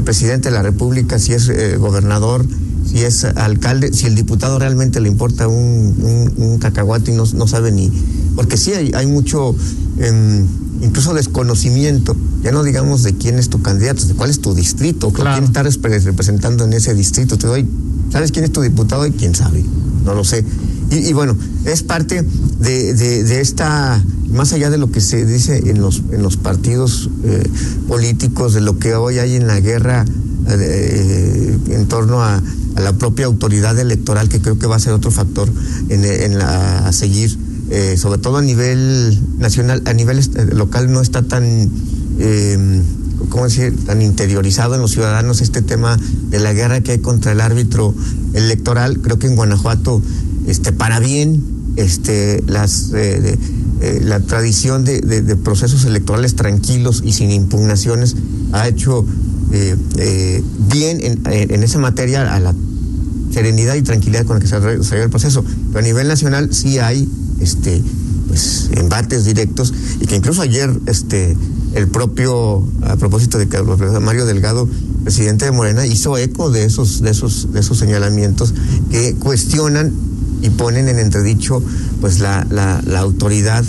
presidente 0.05 0.51
de 0.51 0.55
la 0.55 0.63
república 0.63 1.19
si 1.19 1.33
es 1.33 1.49
eh, 1.49 1.77
gobernador 1.77 2.47
si 2.93 3.05
es 3.05 3.25
alcalde, 3.25 3.93
si 3.93 4.07
el 4.07 4.15
diputado 4.15 4.59
realmente 4.59 5.01
le 5.01 5.09
importa 5.09 5.49
un, 5.49 5.95
un, 5.99 6.33
un 6.37 6.59
cacahuate 6.59 7.13
y 7.13 7.15
no, 7.15 7.25
no, 7.35 7.47
sabe 7.47 7.73
ni. 7.73 7.91
Porque 8.35 8.57
sí 8.57 8.73
hay, 8.73 8.93
hay 8.95 9.07
mucho, 9.07 9.55
eh, 9.99 10.45
incluso 10.81 11.15
desconocimiento, 11.15 12.17
ya 12.43 12.53
no 12.53 12.63
digamos 12.63 13.03
de 13.03 13.15
quién 13.15 13.39
es 13.39 13.49
tu 13.49 13.63
candidato, 13.63 14.05
de 14.07 14.15
cuál 14.15 14.31
es 14.31 14.41
tu 14.41 14.55
distrito, 14.55 15.13
claro. 15.13 15.33
quién 15.33 15.45
está 15.45 15.63
representando 15.63 16.65
en 16.65 16.73
ese 16.73 16.95
distrito. 16.95 17.37
Te 17.37 17.47
doy, 17.47 17.69
¿sabes 18.11 18.33
quién 18.33 18.45
es 18.45 18.53
tu 18.53 18.63
diputado 18.63 19.07
y 19.07 19.13
quién 19.13 19.35
sabe? 19.35 19.65
No 20.05 20.15
lo 20.15 20.25
sé. 20.25 20.45
Y, 20.91 20.97
y 20.97 21.13
bueno, 21.13 21.37
es 21.65 21.83
parte 21.83 22.23
de, 22.61 22.95
de, 22.95 23.25
de, 23.25 23.41
esta, 23.41 24.03
más 24.31 24.53
allá 24.53 24.71
de 24.71 24.79
lo 24.79 24.91
que 24.91 25.01
se 25.01 25.25
dice 25.25 25.71
en 25.71 25.81
los, 25.81 26.03
en 26.11 26.23
los 26.23 26.37
partidos 26.37 27.11
eh, 27.25 27.49
políticos, 27.89 28.55
de 28.55 28.61
lo 28.61 28.79
que 28.79 28.95
hoy 28.95 29.19
hay 29.19 29.37
en 29.37 29.47
la 29.47 29.61
guerra 29.61 30.05
eh, 30.49 31.59
en 31.69 31.87
torno 31.87 32.23
a 32.23 32.43
a 32.77 32.81
la 32.81 32.93
propia 32.93 33.27
autoridad 33.27 33.79
electoral, 33.79 34.29
que 34.29 34.41
creo 34.41 34.59
que 34.59 34.67
va 34.67 34.77
a 34.77 34.79
ser 34.79 34.93
otro 34.93 35.11
factor 35.11 35.49
en, 35.89 36.05
en 36.05 36.39
la, 36.39 36.87
a 36.87 36.93
seguir, 36.93 37.37
eh, 37.73 37.97
sobre 37.97 38.19
todo 38.19 38.37
a 38.37 38.43
nivel 38.43 39.19
nacional, 39.39 39.81
a 39.87 39.95
nivel 39.95 40.19
eh, 40.19 40.45
local 40.53 40.93
no 40.93 41.01
está 41.01 41.23
tan, 41.23 41.71
eh, 42.19 42.83
¿cómo 43.31 43.45
decir?, 43.45 43.75
tan 43.87 44.03
interiorizado 44.03 44.75
en 44.75 44.83
los 44.83 44.91
ciudadanos 44.91 45.41
este 45.41 45.63
tema 45.63 45.97
de 46.29 46.39
la 46.39 46.53
guerra 46.53 46.83
que 46.83 46.93
hay 46.93 46.99
contra 46.99 47.33
el 47.33 47.41
árbitro 47.41 47.95
electoral. 48.35 48.99
Creo 49.01 49.19
que 49.19 49.27
en 49.27 49.37
Guanajuato, 49.37 50.03
este, 50.47 50.73
para 50.73 51.01
bien, 51.01 51.43
este, 51.77 52.45
las, 52.47 52.93
eh, 52.93 53.39
de, 53.81 54.01
la 54.03 54.21
tradición 54.21 54.85
de, 54.85 55.37
procesos 55.43 55.87
electorales 55.87 56.37
tranquilos 56.37 57.03
y 57.03 57.15
sin 57.15 57.31
impugnaciones 57.31 58.17
ha 58.53 58.69
hecho 58.69 59.07
bien 60.71 60.99
en, 61.03 61.23
en, 61.25 61.63
esa 61.63 61.79
materia 61.79 62.35
a 62.35 62.39
la 62.39 62.55
serenidad 63.33 63.75
y 63.77 63.83
tranquilidad 63.83 64.27
con 64.27 64.37
la 64.37 64.41
que 64.41 64.47
se 64.47 64.61
desarrolla 64.61 65.05
el 65.05 65.11
proceso. 65.11 65.43
Pero 65.73 65.79
a 65.79 65.83
nivel 65.83 66.07
nacional 66.07 66.53
sí 66.53 66.79
hay 66.79 67.09
este, 67.43 67.83
pues, 68.29 68.71
embates 68.73 69.25
directos 69.25 69.75
y 70.01 70.07
que 70.07 70.17
incluso 70.17 70.43
ayer 70.43 70.71
este, 70.87 71.37
el 71.75 71.89
propio, 71.89 72.67
a 72.83 72.97
propósito 72.97 73.39
de 73.39 73.47
Mario 74.01 74.27
Delgado, 74.27 74.69
presidente 75.05 75.45
de 75.45 75.53
Morena, 75.53 75.87
hizo 75.87 76.17
eco 76.17 76.51
de 76.51 76.65
esos, 76.65 77.03
de 77.03 77.11
esos, 77.11 77.53
de 77.53 77.61
esos 77.61 77.79
señalamientos 77.79 78.55
que 78.91 79.15
cuestionan 79.15 79.93
y 80.43 80.51
ponen 80.51 80.89
en 80.89 80.99
entredicho 80.99 81.63
pues 82.01 82.21
la, 82.21 82.47
la, 82.51 82.83
la 82.87 83.01
autoridad 83.01 83.65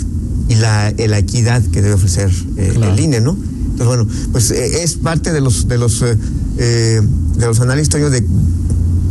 y 0.48 0.56
la, 0.56 0.92
la, 0.96 1.18
equidad 1.18 1.62
que 1.62 1.80
debe 1.80 1.94
ofrecer 1.94 2.30
eh, 2.56 2.72
claro. 2.74 2.92
el 2.92 3.00
INE, 3.00 3.20
¿no? 3.20 3.36
Entonces, 3.70 3.86
bueno, 3.86 4.06
pues 4.32 4.50
eh, 4.50 4.82
es 4.82 4.94
parte 4.94 5.32
de 5.32 5.40
los 5.40 5.66
de 5.68 5.78
los 5.78 6.02
eh, 6.02 7.00
de 7.36 7.46
los 7.46 7.60
análisis 7.60 7.92
de, 7.92 8.24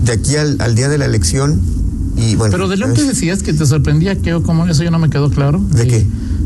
de 0.06 0.12
aquí 0.12 0.36
al, 0.36 0.58
al, 0.60 0.76
día 0.76 0.90
de 0.90 0.98
la 0.98 1.06
elección 1.06 1.60
y 2.16 2.36
bueno. 2.36 2.52
Pero 2.52 2.68
de 2.68 2.78
lo 2.78 2.94
que 2.94 3.04
decías 3.04 3.44
que 3.44 3.54
te 3.54 3.66
sorprendía 3.66 4.16
que 4.16 4.34
como 4.42 4.66
eso 4.68 4.84
yo 4.84 4.92
no 4.92 5.00
me 5.00 5.10
quedó 5.10 5.30
claro. 5.30 5.60
¿De 5.72 5.88
qué? 5.88 6.06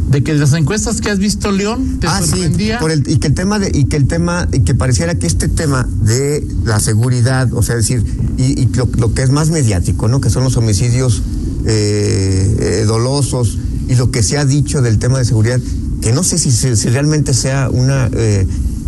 de 0.10 0.24
que 0.24 0.34
las 0.36 0.54
encuestas 0.54 1.02
que 1.02 1.10
has 1.10 1.20
visto 1.20 1.52
León 1.52 2.00
te 2.00 2.08
ah, 2.08 2.22
sorprendía. 2.22 2.78
Sí, 2.78 2.82
por 2.82 2.92
el, 2.92 3.04
y 3.08 3.18
que 3.18 3.28
el 3.28 3.34
tema 3.34 3.60
de, 3.60 3.72
y 3.74 3.86
que 3.86 3.98
el 3.98 4.08
tema, 4.08 4.48
y 4.54 4.62
que 4.62 4.74
pareciera 4.74 5.16
que 5.16 5.28
este 5.28 5.50
tema 5.50 5.88
de 6.02 6.48
la 6.64 6.80
seguridad, 6.80 7.54
o 7.54 7.62
sea, 7.62 7.76
decir, 7.76 8.04
y, 8.38 8.62
y 8.62 8.68
lo, 8.74 8.88
lo, 8.98 9.14
que 9.14 9.24
es 9.24 9.32
más 9.32 9.50
mediático, 9.50 10.08
¿no? 10.08 10.22
Que 10.22 10.30
son 10.30 10.44
los 10.44 10.56
homicidios 10.56 11.24
eh, 11.66 12.58
eh, 12.60 12.84
dolosos 12.88 13.58
y 13.90 13.96
lo 13.96 14.12
que 14.12 14.24
se 14.24 14.38
ha 14.38 14.46
dicho 14.46 14.82
del 14.82 14.98
tema 14.98 15.20
de 15.20 15.26
seguridad, 15.26 15.60
que 16.02 16.14
no 16.14 16.24
sé 16.24 16.38
si, 16.38 16.52
si 16.52 16.90
realmente 16.90 17.34
sea 17.34 17.70
una, 17.70 18.10
eh, 18.14 18.48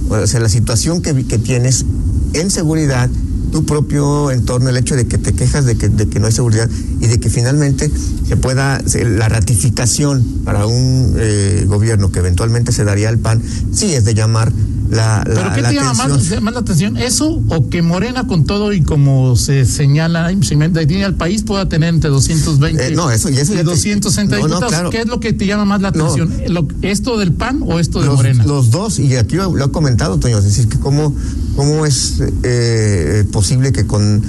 o 0.10 0.26
sea, 0.26 0.40
la 0.40 0.50
situación 0.50 1.02
que, 1.02 1.26
que 1.26 1.38
tienes 1.38 1.86
en 2.34 2.50
seguridad 2.50 3.10
tu 3.52 3.66
propio 3.66 4.32
entorno, 4.32 4.70
el 4.70 4.78
hecho 4.78 4.96
de 4.96 5.08
que 5.08 5.18
te 5.18 5.34
quejas 5.34 5.66
de 5.66 5.76
que, 5.76 5.90
de 5.90 6.08
que 6.08 6.20
no 6.20 6.28
hay 6.28 6.32
seguridad 6.32 6.70
y 7.02 7.08
de 7.08 7.20
que 7.20 7.30
finalmente 7.30 7.90
se 8.28 8.38
pueda, 8.38 8.82
la 9.18 9.30
ratificación 9.30 10.24
para 10.46 10.66
un 10.66 11.16
eh, 11.18 11.66
gobierno 11.68 12.12
que 12.12 12.20
eventualmente 12.20 12.72
se 12.72 12.84
daría 12.84 13.10
al 13.10 13.18
PAN, 13.18 13.42
sí 13.74 13.94
es 13.94 14.06
de 14.06 14.14
llamar 14.14 14.52
la, 14.90 15.24
la 15.28 15.36
¿Pero 15.36 15.54
qué 15.54 15.62
la 15.62 15.70
te 15.70 15.76
llama 15.76 15.94
más, 15.94 16.08
la 16.54 16.60
atención? 16.60 16.98
¿Eso 16.98 17.40
o 17.50 17.70
que 17.70 17.84
Morena 17.84 18.26
con 18.26 18.46
todo 18.46 18.74
y 18.74 18.82
como 18.82 19.36
se 19.36 19.66
señala, 19.66 20.30
se 20.42 20.56
tiene 20.88 21.06
al 21.06 21.14
país 21.14 21.44
pueda 21.44 21.70
tener 21.70 21.94
entre 21.94 22.10
220 22.10 22.88
Eh, 22.88 22.96
no, 22.96 23.12
eso- 23.12 23.30
y 23.30 23.38
eso 23.38 23.54
y 23.54 23.58
ya 23.58 23.62
te- 23.64 23.70
260 23.70 24.36
no, 24.38 24.42
no, 24.42 24.48
diputados? 24.48 24.72
claro. 24.74 24.90
¿Qué 24.90 25.02
es 25.02 25.08
lo 25.08 25.20
que 25.20 25.34
te 25.34 25.46
llama 25.46 25.66
más 25.66 25.82
la 25.82 25.90
atención? 25.90 26.34
¿Lo- 26.48 26.68
¿Esto 26.82 27.20
del 27.20 27.34
PAN 27.34 27.62
o 27.68 27.78
esto 27.80 28.00
de 28.00 28.08
los, 28.08 28.16
Morena? 28.16 28.44
los 28.46 28.72
dos, 28.72 28.98
y 28.98 29.16
aquí 29.16 29.36
lo, 29.36 29.56
lo 29.56 29.66
ha 29.66 29.72
comentado 29.72 30.18
Toño, 30.18 30.40
es 30.40 30.44
decir, 30.46 30.68
que 30.68 30.80
cómo, 30.80 31.14
cómo 31.60 31.86
es 31.86 32.24
eh, 32.44 33.26
posible 33.34 33.74
que 33.74 33.86
con 33.86 34.22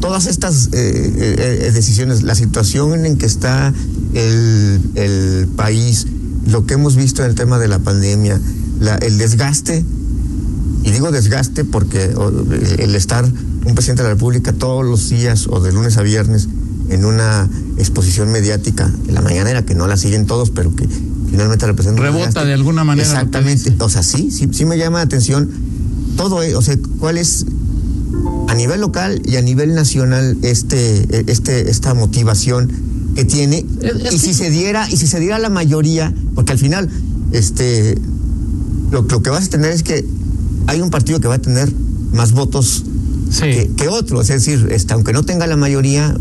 todas 0.00 0.26
estas 0.26 0.66
eh, 0.66 0.70
eh, 0.72 1.60
eh, 1.68 1.70
decisiones, 1.72 2.24
la 2.24 2.34
situación 2.34 3.06
en 3.06 3.16
que 3.16 3.26
está 3.26 3.72
el, 4.12 4.80
el 4.96 5.46
país, 5.54 6.08
lo 6.50 6.66
que 6.66 6.74
hemos 6.74 6.96
visto 6.96 7.22
en 7.22 7.28
el 7.30 7.36
tema 7.36 7.60
de 7.60 7.68
la 7.68 7.78
pandemia, 7.78 8.40
la- 8.80 8.96
el 8.96 9.18
desgaste, 9.18 9.84
y 10.82 10.90
digo 10.90 11.12
desgaste 11.12 11.64
porque 11.64 12.12
el, 12.80 12.94
estar 12.96 13.24
un 13.24 13.74
presidente 13.76 14.02
de 14.02 14.08
la 14.08 14.14
República 14.14 14.52
todos 14.52 14.84
los 14.84 15.08
días 15.10 15.46
o 15.48 15.60
de 15.60 15.70
lunes 15.72 15.96
a 15.96 16.02
viernes 16.02 16.48
en 16.88 17.04
una 17.04 17.48
exposición 17.76 18.32
mediática, 18.32 18.92
en 19.06 19.14
la 19.14 19.22
mañanera, 19.22 19.64
que 19.64 19.76
no 19.76 19.86
la 19.86 19.96
siguen 19.96 20.26
todos, 20.26 20.50
pero 20.50 20.74
que 20.74 20.88
finalmente 21.30 21.66
representa 21.66 22.02
Rebota 22.02 22.26
desgaste. 22.26 22.48
de 22.48 22.54
alguna 22.54 22.82
manera 22.82 23.06
Exactamente. 23.06 23.76
O 23.78 23.88
sea, 23.88 24.02
sí, 24.02 24.32
sí, 24.32 24.48
sí 24.50 24.64
me 24.64 24.76
llama 24.76 24.98
la 24.98 25.04
atención 25.04 25.67
todo, 26.18 26.42
eh, 26.42 26.54
o 26.54 26.60
sea, 26.60 26.76
cuál 26.98 27.16
es 27.16 27.46
a 28.48 28.54
nivel 28.54 28.80
local 28.82 29.22
y 29.24 29.36
a 29.36 29.42
nivel 29.42 29.74
nacional 29.74 30.36
este, 30.42 31.06
este, 31.30 31.70
esta 31.70 31.94
motivación 31.94 32.70
que 33.14 33.24
tiene. 33.24 33.64
Es- 33.80 34.12
y 34.12 34.18
si 34.18 34.34
se 34.34 34.50
diera, 34.50 34.86
y 34.90 34.96
si 34.98 35.06
se 35.06 35.20
diera 35.20 35.38
la 35.38 35.48
mayoría, 35.48 36.12
porque 36.34 36.52
al 36.52 36.58
final, 36.58 36.90
este 37.32 37.96
lo, 38.90 39.02
lo 39.02 39.22
que 39.22 39.30
vas 39.30 39.46
a 39.46 39.48
tener 39.48 39.70
es 39.70 39.82
que 39.82 40.04
hay 40.66 40.80
un 40.80 40.90
partido 40.90 41.20
que 41.20 41.28
va 41.28 41.34
a 41.36 41.38
tener 41.38 41.72
más 42.12 42.32
votos 42.32 42.84
Sí. 43.30 43.42
que, 43.42 43.70
que 43.76 43.88
otro. 43.88 44.22
Es 44.22 44.28
decir, 44.28 44.68
este, 44.70 44.94
aunque 44.94 45.12
no 45.12 45.22
tenga 45.22 45.46
la 45.46 45.56
mayoría, 45.56 46.16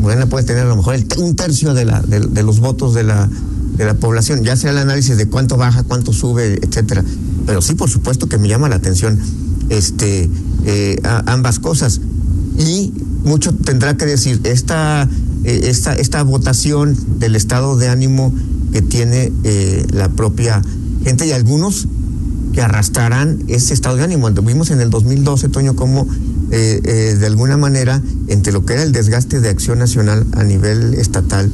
Morena 0.00 0.26
puede 0.26 0.44
tener 0.44 0.64
a 0.64 0.68
lo 0.68 0.76
mejor 0.76 0.96
el- 0.96 1.06
un 1.18 1.36
tercio 1.36 1.72
de, 1.72 1.84
la, 1.84 2.02
de, 2.02 2.18
de 2.20 2.42
los 2.42 2.58
votos 2.58 2.94
de 2.94 3.04
la, 3.04 3.30
de 3.76 3.84
la 3.86 3.94
población. 3.94 4.42
Ya 4.42 4.56
sea 4.56 4.72
el 4.72 4.78
análisis 4.78 5.16
de 5.16 5.26
cuánto 5.28 5.56
baja, 5.56 5.84
cuánto 5.84 6.12
sube, 6.12 6.58
etcétera. 6.60 7.04
Pero 7.48 7.62
sí, 7.62 7.74
por 7.74 7.88
supuesto 7.88 8.28
que 8.28 8.36
me 8.36 8.46
llama 8.46 8.68
la 8.68 8.76
atención 8.76 9.18
este, 9.70 10.28
eh, 10.66 11.00
ambas 11.24 11.58
cosas. 11.58 12.02
Y 12.58 12.92
mucho 13.24 13.54
tendrá 13.54 13.96
que 13.96 14.04
decir 14.04 14.42
esta, 14.44 15.08
eh, 15.44 15.60
esta, 15.64 15.94
esta 15.94 16.22
votación 16.24 16.94
del 17.18 17.36
estado 17.36 17.78
de 17.78 17.88
ánimo 17.88 18.34
que 18.70 18.82
tiene 18.82 19.32
eh, 19.44 19.86
la 19.94 20.10
propia 20.10 20.60
gente 21.02 21.26
y 21.26 21.32
algunos 21.32 21.88
que 22.52 22.60
arrastrarán 22.60 23.42
ese 23.48 23.72
estado 23.72 23.96
de 23.96 24.04
ánimo. 24.04 24.28
Vimos 24.30 24.70
en 24.70 24.82
el 24.82 24.90
2012, 24.90 25.48
Toño, 25.48 25.74
cómo 25.74 26.06
de 26.50 27.26
alguna 27.26 27.56
manera, 27.56 28.02
entre 28.26 28.52
lo 28.52 28.66
que 28.66 28.74
era 28.74 28.82
el 28.82 28.92
desgaste 28.92 29.40
de 29.40 29.48
acción 29.48 29.78
nacional 29.78 30.26
a 30.32 30.44
nivel 30.44 30.94
estatal 30.94 31.50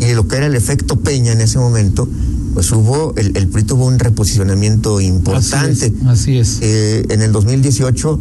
y 0.00 0.12
lo 0.14 0.28
que 0.28 0.36
era 0.36 0.46
el 0.46 0.54
efecto 0.54 0.96
Peña 0.96 1.32
en 1.32 1.40
ese 1.40 1.58
momento, 1.58 2.08
pues 2.56 2.72
hubo, 2.72 3.12
el, 3.18 3.36
el 3.36 3.48
PRI 3.48 3.64
tuvo 3.64 3.84
un 3.84 3.98
reposicionamiento 3.98 4.98
importante. 5.02 5.92
Así 5.92 5.94
es. 6.00 6.06
Así 6.06 6.38
es. 6.38 6.58
Eh, 6.62 7.04
en 7.10 7.20
el 7.20 7.30
2018 7.30 8.18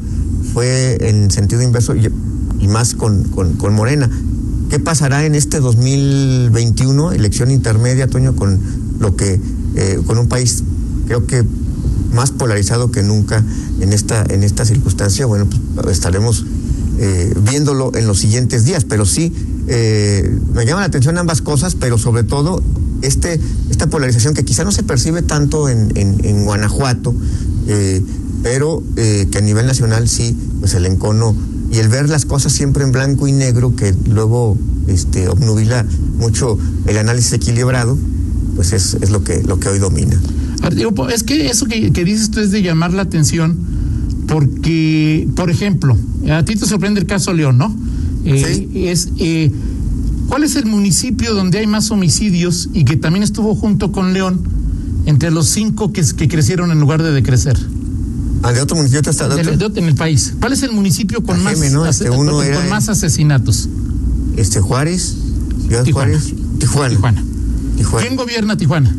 fue 0.51 0.97
en 0.99 1.31
sentido 1.31 1.61
inverso 1.61 1.95
y, 1.95 2.11
y 2.59 2.67
más 2.67 2.95
con, 2.95 3.23
con, 3.29 3.53
con 3.53 3.73
Morena. 3.73 4.09
¿Qué 4.69 4.77
pasará 4.77 5.25
en 5.25 5.35
este 5.35 5.61
2021, 5.61 7.13
elección 7.13 7.49
intermedia, 7.49 8.07
Toño, 8.07 8.35
con 8.35 8.59
lo 8.99 9.15
que, 9.15 9.39
eh, 9.77 10.01
con 10.05 10.17
un 10.17 10.27
país, 10.27 10.65
creo 11.07 11.25
que 11.25 11.45
más 12.11 12.31
polarizado 12.31 12.91
que 12.91 13.03
nunca 13.03 13.41
en 13.79 13.93
esta, 13.93 14.25
en 14.27 14.43
esta 14.43 14.65
circunstancia? 14.65 15.25
Bueno, 15.25 15.47
pues 15.75 15.95
estaremos 15.95 16.45
eh, 16.99 17.33
viéndolo 17.49 17.95
en 17.95 18.05
los 18.05 18.19
siguientes 18.19 18.65
días, 18.65 18.83
pero 18.83 19.05
sí, 19.05 19.31
eh, 19.67 20.39
me 20.53 20.65
llama 20.65 20.81
la 20.81 20.87
atención 20.87 21.17
ambas 21.17 21.41
cosas, 21.41 21.75
pero 21.75 21.97
sobre 21.97 22.23
todo 22.23 22.61
este, 23.01 23.39
esta 23.69 23.87
polarización 23.87 24.33
que 24.33 24.43
quizá 24.43 24.63
no 24.63 24.71
se 24.71 24.83
percibe 24.83 25.21
tanto 25.21 25.69
en, 25.69 26.45
Guanajuato, 26.45 27.13
eh, 27.67 28.01
pero 28.43 28.83
eh, 28.95 29.27
que 29.31 29.39
a 29.39 29.41
nivel 29.41 29.65
nacional 29.65 30.07
sí, 30.07 30.35
pues 30.59 30.73
el 30.75 30.85
encono 30.85 31.35
y 31.71 31.79
el 31.79 31.89
ver 31.89 32.09
las 32.09 32.25
cosas 32.25 32.53
siempre 32.53 32.83
en 32.83 32.91
blanco 32.91 33.27
y 33.27 33.31
negro, 33.31 33.75
que 33.75 33.93
luego 34.09 34.57
este, 34.87 35.27
obnubila 35.27 35.85
mucho 36.17 36.57
el 36.85 36.97
análisis 36.97 37.33
equilibrado, 37.33 37.97
pues 38.55 38.71
es, 38.71 38.97
es 39.01 39.09
lo, 39.09 39.23
que, 39.23 39.41
lo 39.43 39.59
que 39.59 39.69
hoy 39.69 39.79
domina. 39.79 40.19
Es 41.13 41.23
que 41.23 41.47
eso 41.47 41.65
que, 41.65 41.91
que 41.91 42.03
dices 42.05 42.31
tú 42.31 42.39
es 42.39 42.51
de 42.51 42.61
llamar 42.61 42.93
la 42.93 43.03
atención 43.03 43.57
porque, 44.27 45.27
por 45.35 45.49
ejemplo, 45.49 45.97
a 46.29 46.43
ti 46.43 46.55
te 46.55 46.65
sorprende 46.65 46.99
el 46.99 47.05
caso 47.05 47.33
León, 47.33 47.57
¿no? 47.57 47.75
Eh, 48.25 48.89
Es, 48.91 49.09
eh, 49.19 49.51
¿Cuál 50.27 50.43
es 50.43 50.55
el 50.55 50.65
municipio 50.65 51.33
donde 51.35 51.59
hay 51.59 51.67
más 51.67 51.91
homicidios 51.91 52.69
y 52.73 52.83
que 52.83 52.97
también 52.97 53.23
estuvo 53.23 53.53
junto 53.55 53.91
con 53.91 54.13
León 54.13 54.41
entre 55.05 55.29
los 55.31 55.47
cinco 55.47 55.93
que, 55.93 56.03
que 56.03 56.27
crecieron 56.27 56.71
en 56.71 56.79
lugar 56.79 57.03
de 57.03 57.11
decrecer? 57.11 57.57
Ah, 58.41 58.51
de 58.51 58.61
otro 58.61 58.75
municipio 58.75 59.09
está 59.09 59.27
de 59.27 59.35
otro, 59.41 59.69
de- 59.69 59.79
en 59.79 59.85
el 59.87 59.95
país. 59.95 60.33
¿Cuál 60.39 60.53
es 60.53 60.63
el 60.63 60.71
municipio 60.71 61.23
con, 61.23 61.41
más, 61.43 61.57
¿no? 61.71 61.85
Este, 61.85 62.07
ase- 62.07 62.09
uno 62.17 62.31
con 62.33 62.45
era 62.45 62.59
más 62.69 62.85
en- 62.85 62.91
asesinatos? 62.91 63.69
este 64.37 64.59
Juárez, 64.59 65.15
Ciudad 65.67 65.83
Tijuana. 65.83 66.11
Juárez, 66.19 66.33
Tijuana. 66.59 66.89
Tijuana. 66.89 67.23
Tijuana. 67.77 68.05
¿Quién 68.07 68.17
gobierna 68.17 68.57
Tijuana? 68.57 68.95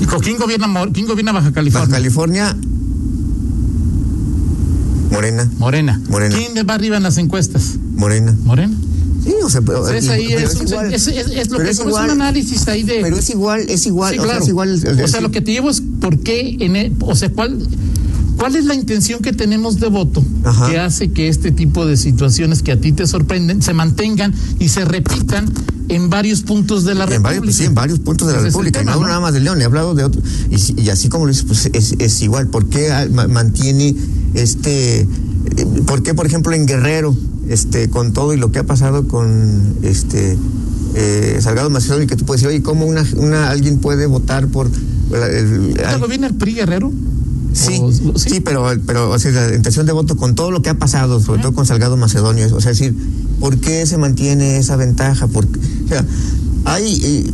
Dijo, 0.00 0.18
¿quién 0.20 0.36
gobierna, 0.38 0.66
Mor- 0.68 0.92
¿quién 0.92 1.06
gobierna 1.06 1.32
Baja 1.32 1.52
California? 1.52 1.86
Baja 1.86 1.96
California, 1.98 2.56
Morena, 5.18 5.50
Morena. 5.58 6.00
Morena. 6.08 6.36
¿Quién 6.36 6.66
va 6.68 6.74
arriba 6.74 6.96
en 6.96 7.02
las 7.02 7.18
encuestas? 7.18 7.74
Morena. 7.96 8.36
Morena. 8.44 8.76
Sí, 9.24 9.34
o 9.42 9.50
sea, 9.50 9.60
pero, 9.62 9.78
Entonces 9.78 10.08
ahí 10.10 10.26
pero 10.28 10.46
es, 10.46 10.54
un- 10.54 10.68
igual. 10.68 10.94
es- 10.94 11.06
es- 11.08 11.26
es 11.26 11.50
lo 11.50 11.56
Pero 11.56 11.64
que 11.64 11.70
es 11.72 11.80
igual. 11.80 12.04
un 12.04 12.10
análisis 12.12 12.68
ahí 12.68 12.84
de. 12.84 13.00
Pero 13.02 13.16
es 13.16 13.28
igual, 13.30 13.62
es 13.68 13.84
igual, 13.86 14.12
Sí, 14.12 14.18
o 14.18 14.22
sea, 14.22 14.28
claro. 14.30 14.42
es 14.44 14.48
igual. 14.48 14.68
el- 14.68 14.86
el- 14.86 15.04
o 15.04 15.08
sea, 15.08 15.20
lo 15.20 15.30
que 15.32 15.40
te 15.40 15.50
llevo 15.50 15.70
es 15.70 15.82
por 16.00 16.20
qué, 16.20 16.56
en 16.60 16.76
e- 16.76 16.92
o 17.00 17.16
sea, 17.16 17.30
cuál, 17.30 17.58
cuál 18.36 18.54
es 18.54 18.64
la 18.64 18.74
intención 18.76 19.20
que 19.20 19.32
tenemos 19.32 19.80
de 19.80 19.88
voto 19.88 20.24
Ajá. 20.44 20.70
que 20.70 20.78
hace 20.78 21.10
que 21.10 21.26
este 21.28 21.50
tipo 21.50 21.84
de 21.84 21.96
situaciones 21.96 22.62
que 22.62 22.70
a 22.70 22.80
ti 22.80 22.92
te 22.92 23.06
sorprenden 23.08 23.60
se 23.60 23.74
mantengan 23.74 24.32
y 24.60 24.68
se 24.68 24.84
repitan 24.84 25.46
en 25.88 26.10
varios 26.10 26.42
puntos 26.42 26.84
de 26.84 26.94
la 26.94 27.04
En 27.04 27.10
República. 27.10 27.28
varios, 27.28 27.44
pues 27.44 27.56
sí, 27.56 27.64
en 27.64 27.74
varios 27.74 27.98
puntos 27.98 28.28
de 28.28 28.34
la 28.34 28.40
República. 28.42 28.78
tema, 28.80 28.92
no 28.92 28.96
hablo 28.98 29.06
¿no? 29.06 29.14
nada 29.14 29.20
más 29.20 29.32
de 29.34 29.40
León, 29.40 29.60
he 29.60 29.64
hablado 29.64 29.94
de 29.94 30.04
otro. 30.04 30.22
Y, 30.50 30.80
y 30.82 30.90
así 30.90 31.08
como 31.08 31.24
lo 31.26 31.32
dices, 31.32 31.44
pues 31.46 31.68
es, 31.72 31.94
es 31.98 32.22
igual. 32.22 32.46
¿Por 32.48 32.68
qué 32.68 33.08
ma- 33.12 33.26
mantiene 33.26 33.96
este. 34.34 35.00
eh, 35.00 35.06
¿Por 35.86 36.02
qué, 36.02 36.14
por 36.14 36.26
ejemplo, 36.26 36.52
en 36.52 36.66
Guerrero, 36.66 37.16
este, 37.48 37.88
con 37.90 38.12
todo 38.12 38.34
y 38.34 38.36
lo 38.36 38.52
que 38.52 38.58
ha 38.60 38.64
pasado 38.66 39.08
con 39.08 39.74
este 39.82 40.36
eh, 40.94 41.38
Salgado 41.40 41.70
Macedonio, 41.70 42.06
que 42.06 42.16
tú 42.16 42.24
puedes 42.24 42.42
decir, 42.42 42.54
oye, 42.56 42.62
¿cómo 42.62 42.86
una, 42.86 43.04
una, 43.16 43.50
alguien 43.50 43.78
puede 43.78 44.06
votar 44.06 44.48
por. 44.48 44.68
el- 45.12 45.22
el- 45.22 45.60
¿Ahorita 45.70 45.90
al- 45.90 46.00
gobierna 46.00 46.26
el 46.28 46.34
PRI 46.34 46.54
Guerrero? 46.54 46.92
Sí, 47.54 47.80
O- 47.82 48.18
sí, 48.18 48.40
pero, 48.40 48.66
pero 48.86 49.10
o 49.10 49.18
sea, 49.18 49.30
la 49.32 49.54
intención 49.56 49.86
de 49.86 49.92
voto 49.92 50.16
con 50.16 50.34
todo 50.34 50.50
lo 50.50 50.60
que 50.62 50.68
ha 50.70 50.78
pasado, 50.78 51.18
sobre 51.20 51.40
todo 51.42 51.52
con 51.54 51.64
Salgado 51.66 51.96
Macedonio, 51.96 52.46
o 52.54 52.60
sea, 52.60 52.72
es 52.72 52.78
decir, 52.78 52.94
¿por 53.40 53.58
qué 53.58 53.86
se 53.86 53.96
mantiene 53.96 54.58
esa 54.58 54.76
ventaja? 54.76 55.26
Porque, 55.28 55.58
o 55.86 55.88
sea, 55.88 56.04
hay 56.66 57.00
eh, 57.02 57.30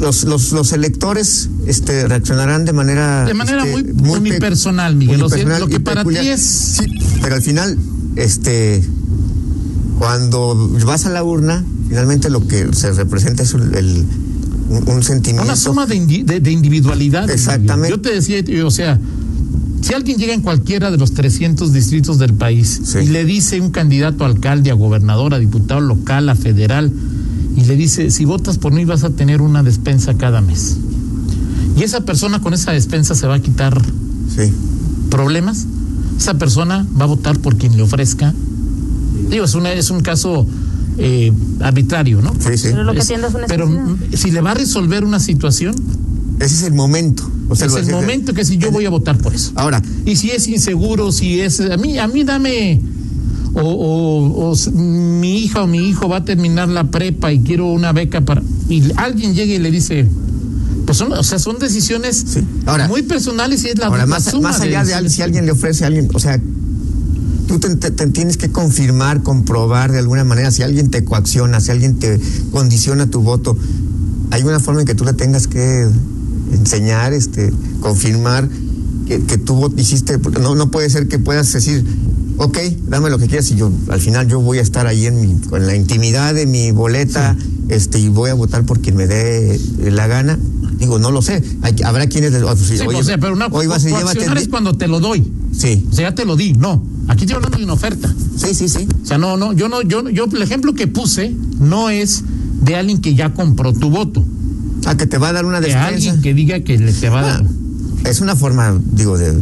los, 0.00 0.24
los, 0.24 0.52
los 0.52 0.72
electores 0.72 1.48
este, 1.66 2.06
reaccionarán 2.06 2.64
de 2.64 2.72
manera 2.72 3.24
De 3.24 3.34
manera 3.34 3.66
este, 3.66 3.92
muy 3.94 4.12
pe- 4.12 4.18
unipersonal, 4.30 4.94
Miguel, 4.96 5.20
unipersonal 5.22 5.60
lo 5.60 5.66
que 5.68 5.80
para 5.80 6.04
ti 6.04 6.16
es- 6.28 6.40
sí, 6.78 6.84
pero 7.22 7.34
al 7.36 7.42
final, 7.42 7.76
este, 8.16 8.82
cuando 9.98 10.54
vas 10.86 11.06
a 11.06 11.10
la 11.10 11.24
urna, 11.24 11.64
finalmente 11.88 12.30
lo 12.30 12.46
que 12.46 12.68
se 12.72 12.92
representa 12.92 13.42
es 13.42 13.54
el, 13.54 13.74
el- 13.74 14.04
un, 14.70 14.88
un 14.88 15.02
sentimiento. 15.02 15.44
Una 15.44 15.56
suma 15.56 15.86
de, 15.86 15.96
indi- 15.96 16.24
de, 16.24 16.40
de 16.40 16.50
individualidades. 16.52 17.30
Exactamente. 17.34 17.88
Yo 17.90 18.00
te 18.00 18.12
decía, 18.12 18.42
o 18.66 18.70
sea, 18.70 19.00
si 19.80 19.94
alguien 19.94 20.18
llega 20.18 20.34
en 20.34 20.42
cualquiera 20.42 20.90
de 20.90 20.98
los 20.98 21.14
300 21.14 21.72
distritos 21.72 22.18
del 22.18 22.34
país 22.34 22.80
Sí. 22.84 22.98
y 22.98 23.06
le 23.06 23.24
dice 23.24 23.60
un 23.60 23.70
candidato 23.70 24.24
a 24.24 24.26
alcalde, 24.26 24.70
a 24.70 24.74
gobernador, 24.74 25.32
a 25.34 25.38
diputado 25.38 25.80
local, 25.80 26.28
a 26.28 26.34
federal, 26.34 26.92
y 27.56 27.64
le 27.64 27.76
dice, 27.76 28.10
si 28.10 28.24
votas 28.24 28.58
por 28.58 28.72
mí 28.72 28.84
vas 28.84 29.04
a 29.04 29.10
tener 29.10 29.40
una 29.40 29.62
despensa 29.62 30.14
cada 30.14 30.40
mes. 30.40 30.76
Y 31.76 31.82
esa 31.82 32.00
persona 32.02 32.40
con 32.40 32.54
esa 32.54 32.72
despensa 32.72 33.14
se 33.14 33.26
va 33.26 33.36
a 33.36 33.40
quitar 33.40 33.80
Sí. 34.34 34.52
problemas. 35.10 35.66
Esa 36.18 36.34
persona 36.34 36.86
va 37.00 37.04
a 37.04 37.08
votar 37.08 37.38
por 37.38 37.56
quien 37.56 37.76
le 37.76 37.82
ofrezca. 37.82 38.34
Digo, 39.30 39.44
es, 39.44 39.54
una, 39.54 39.72
es 39.72 39.90
un 39.90 40.00
caso 40.00 40.46
eh, 41.00 41.32
arbitrario, 41.60 42.20
¿no? 42.20 42.32
Sí, 42.40 42.56
sí. 42.58 42.68
Pero 42.70 42.82
lo 42.84 42.92
que 42.92 42.98
Es- 42.98 43.04
atiende 43.04 43.28
a 43.28 43.30
su 43.30 43.38
pero 43.46 43.68
si 44.14 44.30
le 44.32 44.40
va 44.40 44.50
a 44.50 44.54
resolver 44.54 45.04
una 45.04 45.20
situación, 45.20 45.74
Ese 46.40 46.54
es 46.56 46.62
el 46.64 46.74
momento. 46.74 47.28
O 47.48 47.54
sea, 47.56 47.66
es 47.68 47.74
el 47.76 47.90
momento 47.90 48.32
que 48.34 48.44
si 48.44 48.58
yo 48.58 48.70
voy 48.70 48.84
a 48.84 48.90
votar 48.90 49.16
por 49.18 49.34
eso. 49.34 49.52
Ahora, 49.54 49.80
Y 50.04 50.16
si 50.16 50.30
es 50.30 50.46
inseguro, 50.48 51.10
si 51.12 51.40
es 51.40 51.60
a 51.60 51.76
mí, 51.76 51.98
a 51.98 52.06
mí 52.08 52.22
dame 52.24 52.80
o, 53.54 53.60
o- 53.62 54.48
o 54.48 54.52
s- 54.54 54.70
mi 54.70 55.38
hija 55.44 55.62
o 55.62 55.66
mi 55.66 55.88
hijo 55.88 56.08
va 56.08 56.18
a 56.18 56.24
terminar 56.24 56.68
la 56.68 56.84
prepa 56.90 57.32
y 57.32 57.40
quiero 57.40 57.66
una 57.72 57.92
beca 57.92 58.20
para 58.20 58.42
y 58.68 58.82
alguien 58.96 59.34
llega 59.34 59.54
y 59.54 59.58
le 59.58 59.70
dice, 59.70 60.06
pues 60.86 60.98
son, 60.98 61.12
o 61.12 61.22
sea, 61.22 61.38
son 61.38 61.58
decisiones 61.58 62.24
Sí. 62.28 62.40
Ahora- 62.66 62.88
muy 62.88 63.02
personales 63.02 63.64
y 63.64 63.68
es 63.68 63.78
la, 63.78 63.86
ahora 63.86 64.00
la 64.00 64.06
más, 64.06 64.24
suma 64.24 64.50
más 64.50 64.60
allá 64.60 64.80
de, 64.80 64.86
decisiones. 64.86 65.12
si 65.14 65.22
alguien 65.22 65.46
le 65.46 65.52
ofrece 65.52 65.84
a 65.84 65.86
alguien, 65.88 66.08
o 66.14 66.18
sea, 66.18 66.40
tú 67.46 67.58
te, 67.58 67.74
te- 67.76 67.90
te 67.90 68.06
tienes 68.08 68.36
que 68.36 68.50
confirmar, 68.50 69.22
comprobar 69.22 69.90
de 69.92 69.98
alguna 69.98 70.24
manera, 70.24 70.50
si 70.50 70.62
alguien 70.62 70.90
te 70.90 71.04
coacciona, 71.04 71.60
si 71.60 71.70
alguien 71.70 71.98
te 71.98 72.20
condiciona 72.52 73.06
tu 73.06 73.22
voto, 73.22 73.56
hay 74.30 74.42
una 74.42 74.60
forma 74.60 74.80
en 74.82 74.86
que 74.86 74.94
tú 74.94 75.04
le 75.04 75.14
tengas 75.14 75.46
que 75.46 75.88
enseñar, 76.52 77.12
este, 77.14 77.52
confirmar 77.80 78.48
que, 79.06 79.20
que 79.22 79.38
tú 79.38 79.72
hiciste, 79.78 80.18
no, 80.42 80.54
no 80.54 80.70
puede 80.70 80.90
ser 80.90 81.08
que 81.08 81.18
puedas 81.18 81.50
decir, 81.52 81.82
ok, 82.38 82.58
dame 82.88 83.10
lo 83.10 83.18
que 83.18 83.26
quieras 83.26 83.50
y 83.50 83.56
yo, 83.56 83.70
al 83.90 84.00
final 84.00 84.28
yo 84.28 84.40
voy 84.40 84.58
a 84.58 84.62
estar 84.62 84.86
ahí 84.86 85.06
en 85.06 85.20
mi, 85.20 85.40
con 85.48 85.66
la 85.66 85.74
intimidad 85.74 86.34
de 86.34 86.46
mi 86.46 86.70
boleta, 86.70 87.36
este, 87.68 87.98
y 87.98 88.08
voy 88.08 88.30
a 88.30 88.34
votar 88.34 88.64
por 88.64 88.80
quien 88.80 88.96
me 88.96 89.06
dé 89.06 89.60
la 89.90 90.06
gana. 90.06 90.38
Digo, 90.78 90.98
no 91.00 91.10
lo 91.10 91.22
sé. 91.22 91.42
Hay, 91.62 91.74
habrá 91.84 92.06
quienes, 92.06 92.30
les- 92.32 92.42
Sí, 92.60 92.78
oye, 92.86 92.98
o 93.00 93.02
sea, 93.02 93.18
pero 93.18 93.32
una 93.32 93.48
hoy 93.48 93.66
vas 93.66 93.84
y 93.84 93.88
llévate 93.88 94.24
es 94.40 94.48
cuando 94.48 94.76
te 94.76 94.86
lo 94.86 95.00
doy. 95.00 95.30
Sí, 95.52 95.84
O 95.90 95.94
sea, 95.94 96.10
ya 96.10 96.14
te 96.14 96.24
lo 96.24 96.36
di. 96.36 96.52
No, 96.52 96.84
aquí 97.08 97.24
estoy 97.24 97.34
hablando 97.36 97.58
de 97.58 97.64
una 97.64 97.72
oferta. 97.72 98.14
sí, 98.36 98.54
sí, 98.54 98.68
sí. 98.68 98.86
O 99.02 99.06
sea, 99.06 99.18
no, 99.18 99.36
no, 99.36 99.52
yo 99.52 99.68
no, 99.68 99.82
yo, 99.82 100.08
yo, 100.08 100.26
el 100.32 100.42
ejemplo 100.42 100.74
que 100.74 100.86
puse 100.86 101.34
no 101.58 101.90
es 101.90 102.22
de 102.62 102.76
alguien 102.76 103.00
que 103.00 103.14
ya 103.16 103.34
compró 103.34 103.72
tu 103.72 103.90
voto, 103.90 104.24
A 104.86 104.96
que 104.96 105.06
te 105.06 105.18
va 105.18 105.30
a 105.30 105.32
dar 105.32 105.44
una 105.46 105.60
de 105.60 105.66
despensa. 105.66 105.88
alguien 105.88 106.22
que 106.22 106.32
diga 106.34 106.60
que 106.60 106.78
le 106.78 106.92
te 106.92 107.08
va 107.08 107.20
a 107.20 107.22
dar. 107.26 107.44
Ah, 108.04 108.08
es 108.08 108.20
una 108.20 108.36
forma, 108.36 108.78
digo, 108.92 109.18
de 109.18 109.34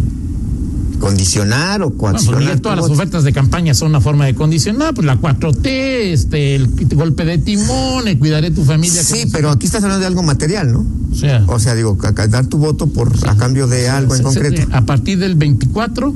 condicionar 1.01 1.83
o 1.83 1.91
pues 1.91 2.13
coaccionar. 2.25 2.61
Todas 2.61 2.79
las 2.79 2.91
ofertas 2.91 3.25
de 3.25 3.33
campaña 3.33 3.75
son 3.75 3.89
una 3.89 4.01
forma 4.01 4.27
de 4.27 4.35
condicionar, 4.35 4.95
pues 4.95 5.07
la 5.07 5.17
4T, 5.21 5.67
este, 6.13 6.55
el 6.55 6.69
golpe 6.95 7.25
de 7.25 7.39
timón, 7.39 8.09
el 8.09 8.19
cuidaré 8.19 8.51
tu 8.51 8.65
familia. 8.65 9.03
Sí, 9.03 9.27
pero 9.33 9.51
aquí 9.51 9.67
estás 9.67 9.83
hablando 9.83 10.01
de 10.01 10.07
algo 10.07 10.23
material, 10.23 10.73
¿no? 10.73 10.85
o 11.13 11.15
sea, 11.15 11.45
O 11.49 11.59
sea, 11.59 11.75
digo, 11.75 11.97
a- 12.03 12.23
a 12.23 12.27
dar 12.29 12.47
tu 12.47 12.59
voto 12.59 12.87
por 12.89 13.13
a 13.29 13.37
cambio 13.37 13.67
de 13.67 13.89
algo 13.89 14.15
en 14.15 14.23
concreto. 14.23 14.63
a 14.73 14.83
partir 14.83 15.19
del 15.19 15.35
24, 15.35 16.13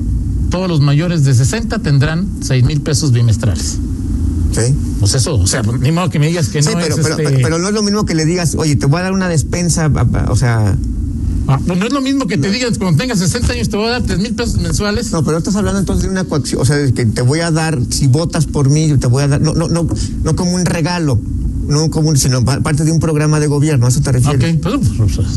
todos 0.49 0.67
los 0.67 0.81
mayores 0.81 1.23
de 1.23 1.33
60 1.33 1.79
tendrán 1.79 2.27
6 2.41 2.63
mil 2.65 2.81
pesos 2.81 3.11
bimestrales. 3.11 3.77
Sí. 4.51 4.75
Pues 4.99 5.13
eso, 5.15 5.35
o 5.35 5.47
sea, 5.47 5.61
ni 5.79 5.91
modo 5.93 6.09
que 6.09 6.19
me 6.19 6.27
digas 6.27 6.49
que 6.49 6.61
Sí, 6.61 6.69
no 6.73 6.79
pero, 6.81 6.95
es 6.95 7.01
pero, 7.01 7.09
este- 7.17 7.23
pero, 7.23 7.37
pero 7.41 7.57
no 7.59 7.69
es 7.69 7.73
lo 7.73 7.83
mismo 7.83 8.05
que 8.05 8.15
le 8.15 8.25
digas, 8.25 8.55
oye, 8.55 8.75
te 8.75 8.85
voy 8.85 8.99
a 8.99 9.03
dar 9.03 9.13
una 9.13 9.29
despensa, 9.29 9.89
o 10.27 10.35
sea, 10.35 10.75
Ah, 11.51 11.59
pues 11.65 11.79
no 11.79 11.85
es 11.85 11.93
lo 11.93 12.01
mismo 12.01 12.27
que 12.27 12.37
te 12.37 12.49
digas 12.49 12.77
cuando 12.77 12.97
tengas 13.01 13.19
60 13.19 13.53
años 13.53 13.69
te 13.69 13.77
voy 13.77 13.87
a 13.87 13.91
dar 13.91 14.03
3 14.03 14.19
mil 14.19 14.33
pesos 14.35 14.57
mensuales. 14.59 15.11
no, 15.11 15.23
pero 15.23 15.37
estás 15.37 15.55
hablando 15.55 15.79
entonces 15.79 16.03
de 16.05 16.09
una 16.09 16.23
coacción, 16.23 16.61
o 16.61 16.65
sea, 16.65 16.75
de 16.77 16.93
que 16.93 17.05
te 17.05 17.21
voy 17.21 17.39
a 17.41 17.51
dar, 17.51 17.79
si 17.89 18.07
votas 18.07 18.45
por 18.45 18.69
mí, 18.69 18.93
te 18.97 19.07
voy 19.07 19.23
a 19.23 19.27
dar, 19.27 19.41
no, 19.41 19.53
no, 19.53 19.67
no, 19.67 19.87
no 20.23 20.35
como 20.35 20.51
un 20.53 20.65
regalo, 20.65 21.19
no 21.67 21.89
como 21.89 22.09
un, 22.09 22.17
sino 22.17 22.43
pa- 22.43 22.59
parte 22.61 22.83
de 22.83 22.91
un 22.91 22.99
programa 22.99 23.39
de 23.39 23.47
gobierno, 23.47 23.85
¿a 23.85 23.89
eso 23.89 24.01
te 24.01 24.11
refieres? 24.11 24.55
Ok, 24.55 24.61
pues, 24.61 24.89
pues, 24.97 25.11
pues, 25.15 25.27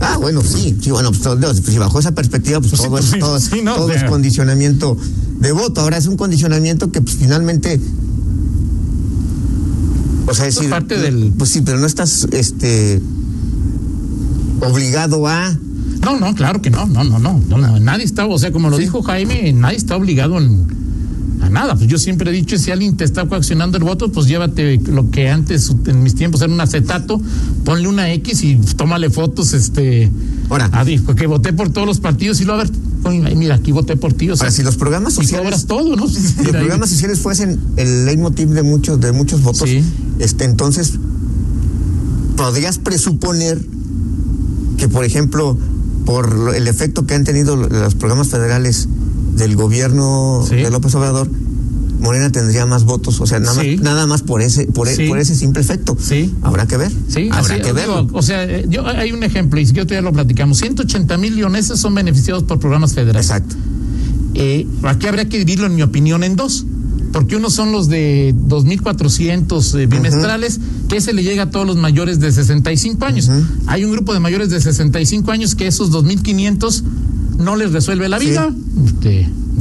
Ah, 0.00 0.16
bueno, 0.20 0.42
sí, 0.42 0.76
sí, 0.80 0.90
bueno, 0.90 1.12
pues, 1.12 1.22
pues, 1.40 1.62
si 1.64 1.78
bajo 1.78 1.98
esa 2.00 2.12
perspectiva, 2.12 2.60
pues, 2.60 2.70
Pues 2.72 2.80
sí, 2.80 2.86
todo, 2.88 2.96
pues 2.98 3.12
es, 3.12 3.18
todo, 3.20 3.38
sí, 3.40 3.60
no, 3.62 3.76
todo 3.76 3.92
es 3.92 4.02
condicionamiento 4.04 4.96
de 5.38 5.52
voto. 5.52 5.80
Ahora 5.80 5.96
es 5.96 6.06
un 6.06 6.16
condicionamiento 6.16 6.90
que 6.90 7.00
pues, 7.02 7.16
finalmente, 7.16 7.80
o 10.26 10.34
sea, 10.34 10.46
es 10.46 10.54
Es 10.54 10.54
decir, 10.56 10.70
parte 10.70 10.98
del- 10.98 11.32
pues 11.36 11.50
sí, 11.50 11.60
pero 11.62 11.78
no 11.78 11.86
estás, 11.86 12.26
este, 12.32 13.00
obligado 14.66 15.26
a, 15.26 15.56
No, 16.02 16.18
no, 16.18 16.34
claro 16.34 16.60
que 16.60 16.68
no, 16.70 16.84
no, 16.86 17.04
no, 17.04 17.18
no, 17.20 17.78
nadie 17.80 18.04
está, 18.04 18.26
o 18.26 18.36
sea, 18.38 18.50
como 18.50 18.70
lo 18.70 18.76
Sí. 18.76 18.82
dijo 18.84 19.02
Jaime, 19.02 19.52
nadie 19.52 19.76
está 19.76 19.96
obligado 19.96 20.36
en- 20.38 20.66
a 21.40 21.48
nada. 21.48 21.76
Pues 21.76 21.86
yo 21.88 21.96
siempre 21.98 22.30
he 22.30 22.32
dicho, 22.32 22.56
si 22.58 22.70
alguien 22.72 22.96
te 22.96 23.04
está 23.04 23.26
coaccionando 23.26 23.78
el 23.78 23.84
voto, 23.84 24.10
pues 24.10 24.26
llévate 24.26 24.78
lo 24.88 25.10
que 25.10 25.28
antes 25.30 25.72
en 25.86 26.02
mis 26.02 26.14
tiempos 26.16 26.40
era 26.40 26.52
un 26.52 26.60
acetato, 26.60 27.20
ponle 27.64 27.86
una 27.88 28.10
X 28.14 28.42
y 28.42 28.56
tómale 28.76 29.10
fotos, 29.10 29.52
este, 29.52 30.10
Ahora. 30.48 30.70
a- 30.72 30.84
que 30.84 31.26
voté 31.28 31.52
por 31.52 31.70
todos 31.70 31.86
los 31.86 32.00
partidos 32.00 32.40
y 32.40 32.44
lo 32.44 32.54
a 32.54 32.56
ver, 32.58 32.70
mira, 33.36 33.56
aquí 33.56 33.70
voté 33.72 33.96
por 33.96 34.12
ti, 34.12 34.30
o 34.30 34.36
sea, 34.36 34.44
Ahora, 34.46 34.56
si 34.56 34.62
los 34.64 34.76
programas 34.76 35.14
sociales, 35.14 35.66
todo, 35.66 35.94
¿no? 35.96 36.06
si 36.08 36.20
los 36.42 36.52
programas 36.52 36.90
sociales 36.90 37.18
fuesen 37.20 37.60
el 37.76 38.06
leitmotiv 38.06 38.48
de 38.50 38.62
muchos, 38.64 39.00
de 39.00 39.12
muchos 39.12 39.42
votos, 39.42 39.68
Sí. 39.68 39.82
este, 40.18 40.44
entonces 40.44 40.94
podrías 42.36 42.78
presuponer 42.78 43.60
que, 44.82 44.88
por 44.88 45.04
ejemplo, 45.04 45.56
por 46.04 46.54
el 46.56 46.66
efecto 46.66 47.06
que 47.06 47.14
han 47.14 47.22
tenido 47.22 47.54
los 47.54 47.94
programas 47.94 48.30
federales 48.30 48.88
del 49.36 49.54
gobierno 49.54 50.44
Sí. 50.48 50.56
de 50.56 50.70
López 50.70 50.92
Obrador, 50.96 51.30
Morena 52.00 52.32
tendría 52.32 52.66
más 52.66 52.82
votos, 52.82 53.20
o 53.20 53.26
sea, 53.28 53.38
nada, 53.38 53.62
Sí. 53.62 53.76
más, 53.76 53.84
nada 53.84 54.06
más 54.08 54.22
por 54.22 54.42
ese, 54.42 54.66
por, 54.66 54.88
e- 54.88 54.96
Sí. 54.96 55.06
por 55.06 55.20
ese 55.20 55.36
simple 55.36 55.62
efecto. 55.62 55.96
Sí. 56.00 56.34
Habrá 56.42 56.66
que 56.66 56.78
ver. 56.78 56.90
Sí, 57.06 57.28
habrá 57.30 57.54
así, 57.54 57.62
que 57.62 57.72
ver. 57.72 57.86
o 58.12 58.22
sea, 58.22 58.42
eh, 58.42 58.66
yo, 58.68 58.84
hay 58.84 59.12
un 59.12 59.22
ejemplo, 59.22 59.60
y 59.60 59.66
si 59.66 59.72
yo 59.72 59.86
todavía 59.86 60.02
lo 60.10 60.12
platicamos. 60.12 60.58
180 60.58 61.16
mil 61.16 61.36
leoneses 61.36 61.78
son 61.78 61.94
beneficiados 61.94 62.42
por 62.42 62.58
programas 62.58 62.92
federales. 62.92 63.24
Exacto. 63.24 63.54
Eh, 64.34 64.66
aquí 64.82 65.06
habría 65.06 65.28
que 65.28 65.38
dividirlo, 65.38 65.66
en 65.66 65.76
mi 65.76 65.82
opinión, 65.82 66.24
en 66.24 66.34
dos. 66.34 66.66
Porque 67.12 67.36
unos 67.36 67.52
son 67.52 67.72
los 67.72 67.88
de 67.88 68.34
2.400 68.48 69.78
eh, 69.78 69.86
bimestrales, 69.86 70.58
que 70.88 70.96
ese 70.96 71.12
le 71.12 71.22
llega 71.22 71.44
a 71.44 71.50
todos 71.50 71.66
los 71.66 71.76
mayores 71.76 72.20
de 72.20 72.32
65 72.32 73.04
años. 73.04 73.28
Ujú. 73.28 73.42
Hay 73.66 73.84
un 73.84 73.92
grupo 73.92 74.14
de 74.14 74.20
mayores 74.20 74.48
de 74.50 74.60
65 74.60 75.30
años 75.30 75.54
que 75.54 75.66
esos 75.66 75.90
2.500 75.92 76.82
no 77.38 77.56
les 77.56 77.72
resuelve 77.72 78.08
la 78.08 78.18
Sí. 78.18 78.26
vida. 78.26 78.52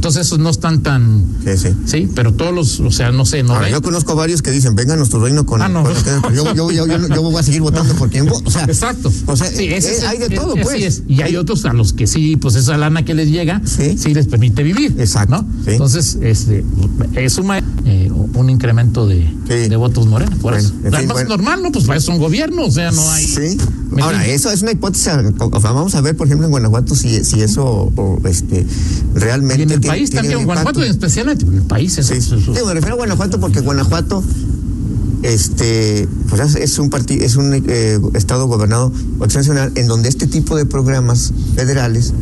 Entonces 0.01 0.25
esos 0.25 0.39
no 0.39 0.49
están 0.49 0.81
tan... 0.81 1.23
Sí, 1.45 1.57
sí. 1.57 1.69
Sí, 1.85 2.09
pero 2.15 2.33
todos 2.33 2.51
los, 2.55 2.79
o 2.79 2.89
sea, 2.89 3.11
no 3.11 3.23
sé, 3.23 3.43
no 3.43 3.53
Ahora, 3.53 3.69
yo 3.69 3.83
conozco 3.83 4.15
varios 4.15 4.41
que 4.41 4.49
dicen, 4.49 4.73
venga 4.73 4.95
a 4.95 4.97
nuestro 4.97 5.23
reino 5.23 5.45
con... 5.45 5.61
Ah, 5.61 5.69
no. 5.69 5.83
con 5.83 6.33
yo, 6.33 6.55
yo, 6.55 6.71
yo, 6.71 6.87
yo- 6.87 7.07
yo 7.07 7.21
voy 7.21 7.35
a 7.35 7.43
seguir 7.43 7.61
votando 7.61 7.93
por 7.93 8.09
quien 8.09 8.25
voto. 8.25 8.41
O 8.47 8.51
sea, 8.51 8.63
Exacto. 8.63 9.13
O 9.27 9.35
sea, 9.37 9.45
Sí, 9.51 9.67
ese 9.67 9.91
eh, 9.91 9.97
es- 9.97 10.03
hay 10.03 10.17
de 10.17 10.25
eh, 10.25 10.29
todo, 10.35 10.55
pues. 10.55 10.81
es. 10.83 11.03
Y 11.07 11.21
hay 11.21 11.35
otros 11.35 11.65
a 11.65 11.73
los 11.73 11.93
que 11.93 12.07
sí, 12.07 12.35
pues 12.35 12.55
esa 12.55 12.77
lana 12.77 13.05
que 13.05 13.13
les 13.13 13.29
llega, 13.29 13.61
Sí. 13.63 13.95
sí, 13.95 14.15
les 14.15 14.25
permite 14.25 14.63
vivir. 14.63 14.95
Exacto, 14.97 15.35
¿no? 15.43 15.47
sí. 15.65 15.69
Entonces, 15.73 16.17
este, 16.19 16.65
es 17.13 17.33
suma 17.33 17.59
eh, 17.85 18.09
un 18.33 18.49
incremento 18.49 19.05
de, 19.05 19.19
Sí. 19.47 19.69
de 19.69 19.75
votos 19.75 20.07
morenos. 20.07 20.33
Por 20.39 20.53
Bueno, 20.53 20.57
eso. 20.67 20.73
en 20.77 20.81
fin, 20.85 20.95
Además, 20.95 21.13
bueno. 21.13 21.29
normal, 21.29 21.61
¿no? 21.61 21.71
Pues 21.71 21.87
es 22.03 22.07
un 22.07 22.17
gobierno, 22.17 22.65
o 22.65 22.71
sea, 22.71 22.89
no 22.89 23.07
hay. 23.11 23.23
Sí. 23.23 23.57
¿Me 23.91 24.01
Ahora, 24.01 24.25
eso 24.25 24.49
es 24.49 24.61
una 24.63 24.71
hipótesis. 24.71 25.09
o 25.37 25.59
sea, 25.61 25.71
vamos 25.73 25.93
a 25.93 26.01
ver, 26.01 26.15
por 26.15 26.25
ejemplo, 26.25 26.47
en 26.47 26.51
Guanajuato 26.51 26.95
si, 26.95 27.23
si 27.25 27.41
eso 27.41 27.91
o, 27.95 28.19
este, 28.25 28.65
realmente. 29.13 29.90
Y 29.95 29.99
en 29.99 29.99
país 29.99 30.09
tiene 30.09 30.21
también, 30.23 30.39
en 30.41 30.45
Guanajuato, 30.45 30.83
especialmente, 30.83 31.45
en 31.45 31.53
el 31.53 31.61
país. 31.63 31.97
eso- 31.97 32.13
Sí. 32.39 32.51
me 32.65 32.73
refiero 32.73 32.93
a 32.95 32.97
Guanajuato 32.97 33.39
porque 33.39 33.59
Guanajuato 33.61 34.23
este 35.23 36.07
pues 36.29 36.41
es- 36.41 36.55
es 36.55 36.79
un 36.79 36.89
partido 36.89 37.23
es 37.23 37.35
un 37.35 37.53
eh, 37.67 37.99
estado 38.15 38.47
gobernado 38.47 38.91
Nacional 39.19 39.71
en 39.75 39.87
donde 39.87 40.09
este 40.09 40.25
tipo 40.27 40.55
de 40.55 40.65
programas 40.65 41.31
federales 41.55 42.13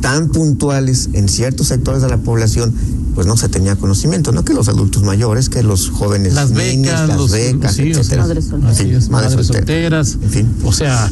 tan 0.00 0.28
puntuales 0.28 1.10
en 1.12 1.28
ciertos 1.28 1.68
sectores 1.68 2.02
de 2.02 2.08
la 2.08 2.16
población 2.18 2.72
pues 3.14 3.26
no 3.28 3.36
se 3.36 3.48
tenía 3.48 3.76
conocimiento 3.76 4.32
no 4.32 4.44
que 4.44 4.54
los 4.54 4.68
adultos 4.68 5.04
mayores 5.04 5.48
que 5.50 5.62
los 5.62 5.88
jóvenes 5.90 6.34
las 6.34 6.50
niños, 6.50 6.86
becas, 6.86 7.08
las 7.08 7.16
los, 7.16 7.30
becas 7.30 7.74
sí, 7.76 7.90
etcétera 7.92 8.22
Madres 8.22 8.44
solteras. 8.46 8.76
así 8.80 8.90
es, 8.90 9.08
Madres 9.08 9.30
madres 9.32 9.46
solteras. 9.46 10.08
solteras. 10.08 10.18
En 10.22 10.30
fin. 10.30 10.48
O 10.64 10.72
sea, 10.72 11.10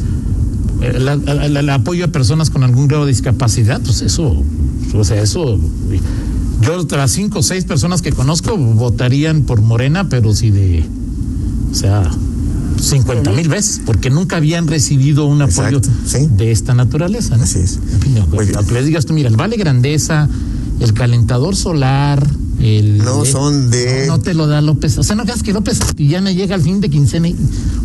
el, 0.81 1.07
el- 1.07 1.57
el 1.57 1.69
apoyo 1.69 2.03
a 2.05 2.07
personas 2.09 2.49
con 2.49 2.63
algún 2.63 2.87
grado 2.89 3.05
de 3.05 3.11
discapacidad, 3.11 3.79
pues 3.81 4.01
eso, 4.01 4.43
o 4.93 5.03
sea, 5.03 5.21
eso. 5.21 5.59
Yo, 6.61 6.85
las 6.91 7.11
cinco 7.11 7.39
o 7.39 7.43
seis 7.43 7.65
personas 7.65 8.01
que 8.01 8.11
conozco, 8.11 8.55
votarían 8.57 9.41
por 9.43 9.61
Morena, 9.61 10.09
pero 10.09 10.33
sí 10.33 10.49
de. 10.51 10.85
O 11.71 11.75
sea. 11.75 12.09
50 12.79 13.31
mil 13.33 13.47
veces, 13.47 13.81
porque 13.85 14.09
nunca 14.09 14.37
habían 14.37 14.65
recibido 14.67 15.25
un 15.25 15.41
apoyo 15.43 15.77
Exacto, 15.77 15.89
sí. 16.05 16.27
de 16.35 16.51
esta 16.51 16.73
naturaleza. 16.73 17.37
¿no? 17.37 17.43
Así 17.43 17.59
es. 17.59 17.79
No, 18.15 18.25
Pues- 18.25 18.49
les 18.71 18.85
digas 18.87 19.05
tú, 19.05 19.13
mira, 19.13 19.29
el 19.29 19.35
Vale 19.35 19.55
Grandeza, 19.55 20.27
el 20.79 20.91
calentador 20.93 21.55
solar, 21.55 22.25
el. 22.59 22.97
No 22.99 23.23
son 23.25 23.69
de- 23.69 24.05
No, 24.07 24.17
no 24.17 24.19
te 24.23 24.33
lo 24.33 24.47
da 24.47 24.61
López. 24.61 24.97
O 24.97 25.03
sea, 25.03 25.15
no 25.15 25.23
creas 25.25 25.43
que 25.43 25.53
López 25.53 25.77
Santillana 25.77 26.31
llega 26.31 26.55
al 26.55 26.61
fin 26.61 26.81
de 26.81 26.89
quincena 26.89 27.27
y- 27.27 27.35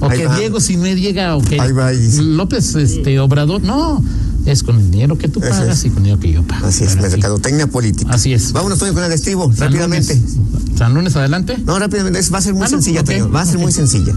o 0.00 0.08
Ahí 0.08 0.18
que 0.20 0.26
va. 0.28 0.38
Diego 0.38 0.60
si 0.60 0.76
no 0.78 0.86
llega 0.86 1.36
o 1.36 1.42
que 1.42 1.60
Ahí 1.60 1.72
va 1.72 1.92
y. 1.92 2.16
López 2.22 2.74
este 2.76 3.18
Obrador, 3.20 3.62
no, 3.62 4.02
es 4.46 4.62
con 4.62 4.78
el 4.78 4.90
dinero 4.90 5.18
que 5.18 5.28
tú 5.28 5.40
pagas 5.40 5.78
es. 5.80 5.84
y 5.84 5.88
con 5.90 5.98
el 5.98 6.04
dinero 6.04 6.20
que 6.20 6.32
yo 6.32 6.42
pago. 6.42 6.66
así 6.66 6.84
es 6.84 6.96
mercadotecnia 6.96 7.66
política 7.66 8.12
Así 8.12 8.32
es. 8.32 8.52
vámonos 8.52 8.78
Toño, 8.78 8.94
con 8.94 9.04
el 9.04 9.12
estribo 9.12 9.52
San 9.52 9.68
rápidamente 9.68 10.14
Lunes, 10.14 10.36
San 10.78 10.94
Lunes 10.94 11.16
adelante. 11.16 11.56
no 11.64 11.78
rápidamente 11.78 12.20
va 12.30 12.38
a 12.38 12.42
ser 12.42 12.54
muy 12.54 12.62
Ah, 12.62 12.66
no, 12.66 12.70
sencilla 12.70 13.00
ok, 13.00 13.06
Toño, 13.06 13.30
va 13.30 13.42
a 13.42 13.46
ser 13.46 13.58
muy 13.58 13.72
sencilla 13.72 14.14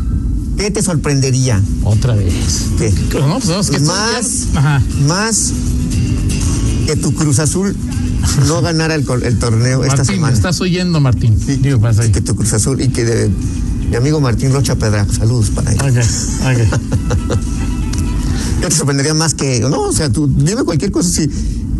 ¿Qué 0.57 0.71
te 0.71 0.81
sorprendería? 0.81 1.61
Otra 1.85 2.15
vez. 2.15 2.65
¿Qué? 2.77 2.93
No, 3.17 3.35
pues 3.39 3.47
no, 3.47 3.61
es 3.61 3.69
que 3.69 3.79
Más, 3.79 4.47
Ajá. 4.55 4.81
más 5.07 5.53
que 6.85 6.97
tu 6.97 7.13
Cruz 7.13 7.39
Azul 7.39 7.73
no 8.45 8.61
ganara 8.61 8.93
el, 8.95 9.05
torneo 9.05 9.83
esta 9.85 9.95
Martín, 9.97 10.15
semana. 10.15 10.33
estás 10.33 10.59
oyendo, 10.59 10.99
Martín. 10.99 11.39
Sí, 11.39 11.55
Digo, 11.55 11.79
pasa 11.79 12.01
ahí. 12.01 12.11
que 12.11 12.19
tu 12.19 12.35
Cruz 12.35 12.51
Azul 12.51 12.81
y 12.81 12.89
que 12.89 13.05
de 13.05 13.31
mi 13.89 13.95
amigo 13.95 14.19
Martín 14.19 14.51
Rocha 14.51 14.75
Pedra, 14.75 15.07
saludos 15.09 15.49
para 15.51 15.71
él. 15.71 15.79
Ok, 15.79 15.97
ok. 16.43 17.39
¿Qué 18.61 18.67
te 18.67 18.75
sorprendería 18.75 19.13
más 19.13 19.33
que, 19.33 19.59
no, 19.61 19.81
o 19.81 19.91
sea, 19.93 20.11
tú 20.11 20.27
dime 20.27 20.63
cualquier 20.63 20.91
cosa 20.91 21.09
si, 21.09 21.27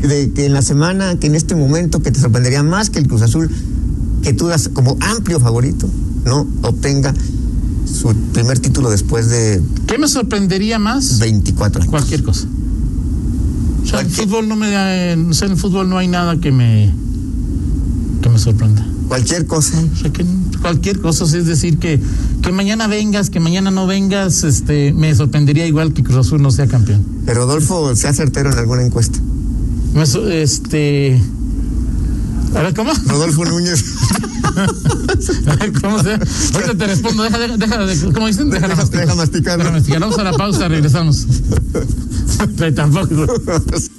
de 0.07 0.31
que 0.33 0.45
en 0.45 0.53
la 0.53 0.61
semana, 0.61 1.17
que 1.19 1.27
en 1.27 1.35
este 1.35 1.55
momento, 1.55 2.01
que 2.01 2.11
te 2.11 2.19
sorprendería 2.19 2.63
más 2.63 2.89
que 2.89 2.99
el 2.99 3.07
Cruz 3.07 3.21
Azul, 3.21 3.49
que 4.23 4.33
tú 4.33 4.47
das 4.47 4.69
como 4.69 4.97
amplio 5.01 5.39
favorito, 5.39 5.89
¿no? 6.25 6.47
Obtenga 6.63 7.13
su 7.85 8.13
primer 8.33 8.59
título 8.59 8.89
después 8.89 9.29
de 9.29 9.61
¿Qué 9.87 9.97
me 9.97 10.07
sorprendería 10.07 10.77
más? 10.79 11.19
24 11.19 11.81
años. 11.81 11.89
Cualquier 11.91 12.23
cosa. 12.23 12.47
O 13.83 13.85
sea, 13.87 14.01
en 14.01 14.07
Cualquier- 14.07 14.27
fútbol 14.27 14.47
no 14.47 14.55
me 14.55 14.69
da- 14.69 15.11
en, 15.11 15.31
o 15.31 15.33
sea, 15.33 15.47
en 15.47 15.57
fútbol 15.57 15.89
no 15.89 15.97
hay 15.97 16.07
nada 16.07 16.37
que 16.39 16.51
me 16.51 16.93
que 18.21 18.29
me 18.29 18.37
sorprenda. 18.37 18.85
Cualquier 19.09 19.45
cosa. 19.47 19.77
O 19.93 19.97
sea, 19.97 20.13
que 20.13 20.23
cualquier 20.61 20.99
cosa, 21.01 21.25
es 21.25 21.45
decir 21.45 21.77
que 21.79 21.99
que 22.41 22.51
mañana 22.53 22.87
vengas, 22.87 23.29
que 23.29 23.39
mañana 23.41 23.71
no 23.71 23.85
vengas, 23.87 24.43
este 24.45 24.93
me 24.93 25.13
sorprendería 25.15 25.65
igual 25.67 25.93
que 25.93 26.03
Cruz 26.03 26.25
Azul 26.27 26.41
no 26.41 26.51
sea 26.51 26.67
campeón. 26.67 27.03
Pero 27.25 27.41
Rodolfo 27.41 27.95
sea 27.95 28.13
certero 28.13 28.51
en 28.53 28.57
alguna 28.59 28.83
encuesta. 28.83 29.19
Este 30.31 31.19
a 32.55 32.61
ver, 32.61 32.73
¿cómo? 32.73 32.91
Rodolfo 33.07 33.45
Núñez. 33.45 33.83
A 35.47 35.55
ver, 35.55 35.71
¿Cómo 35.79 36.01
se? 36.01 36.11
Ahorita 36.13 36.75
te 36.77 36.87
respondo, 36.87 37.23
deja, 37.23 37.37
deja, 37.37 37.55
deja 37.57 37.77
de- 37.85 38.13
¿cómo 38.13 38.27
dicen? 38.27 38.49
Deja, 38.49 38.67
de 38.67 38.73
Deja- 38.75 39.15
masticar. 39.15 39.57
Deja 39.57 39.71
masticar. 39.71 39.99
Vamos 40.01 40.17
a 40.17 40.23
la 40.23 40.33
pausa, 40.33 40.67
regresamos. 40.67 41.27
Pero 42.57 42.73
tampoco. 42.73 43.25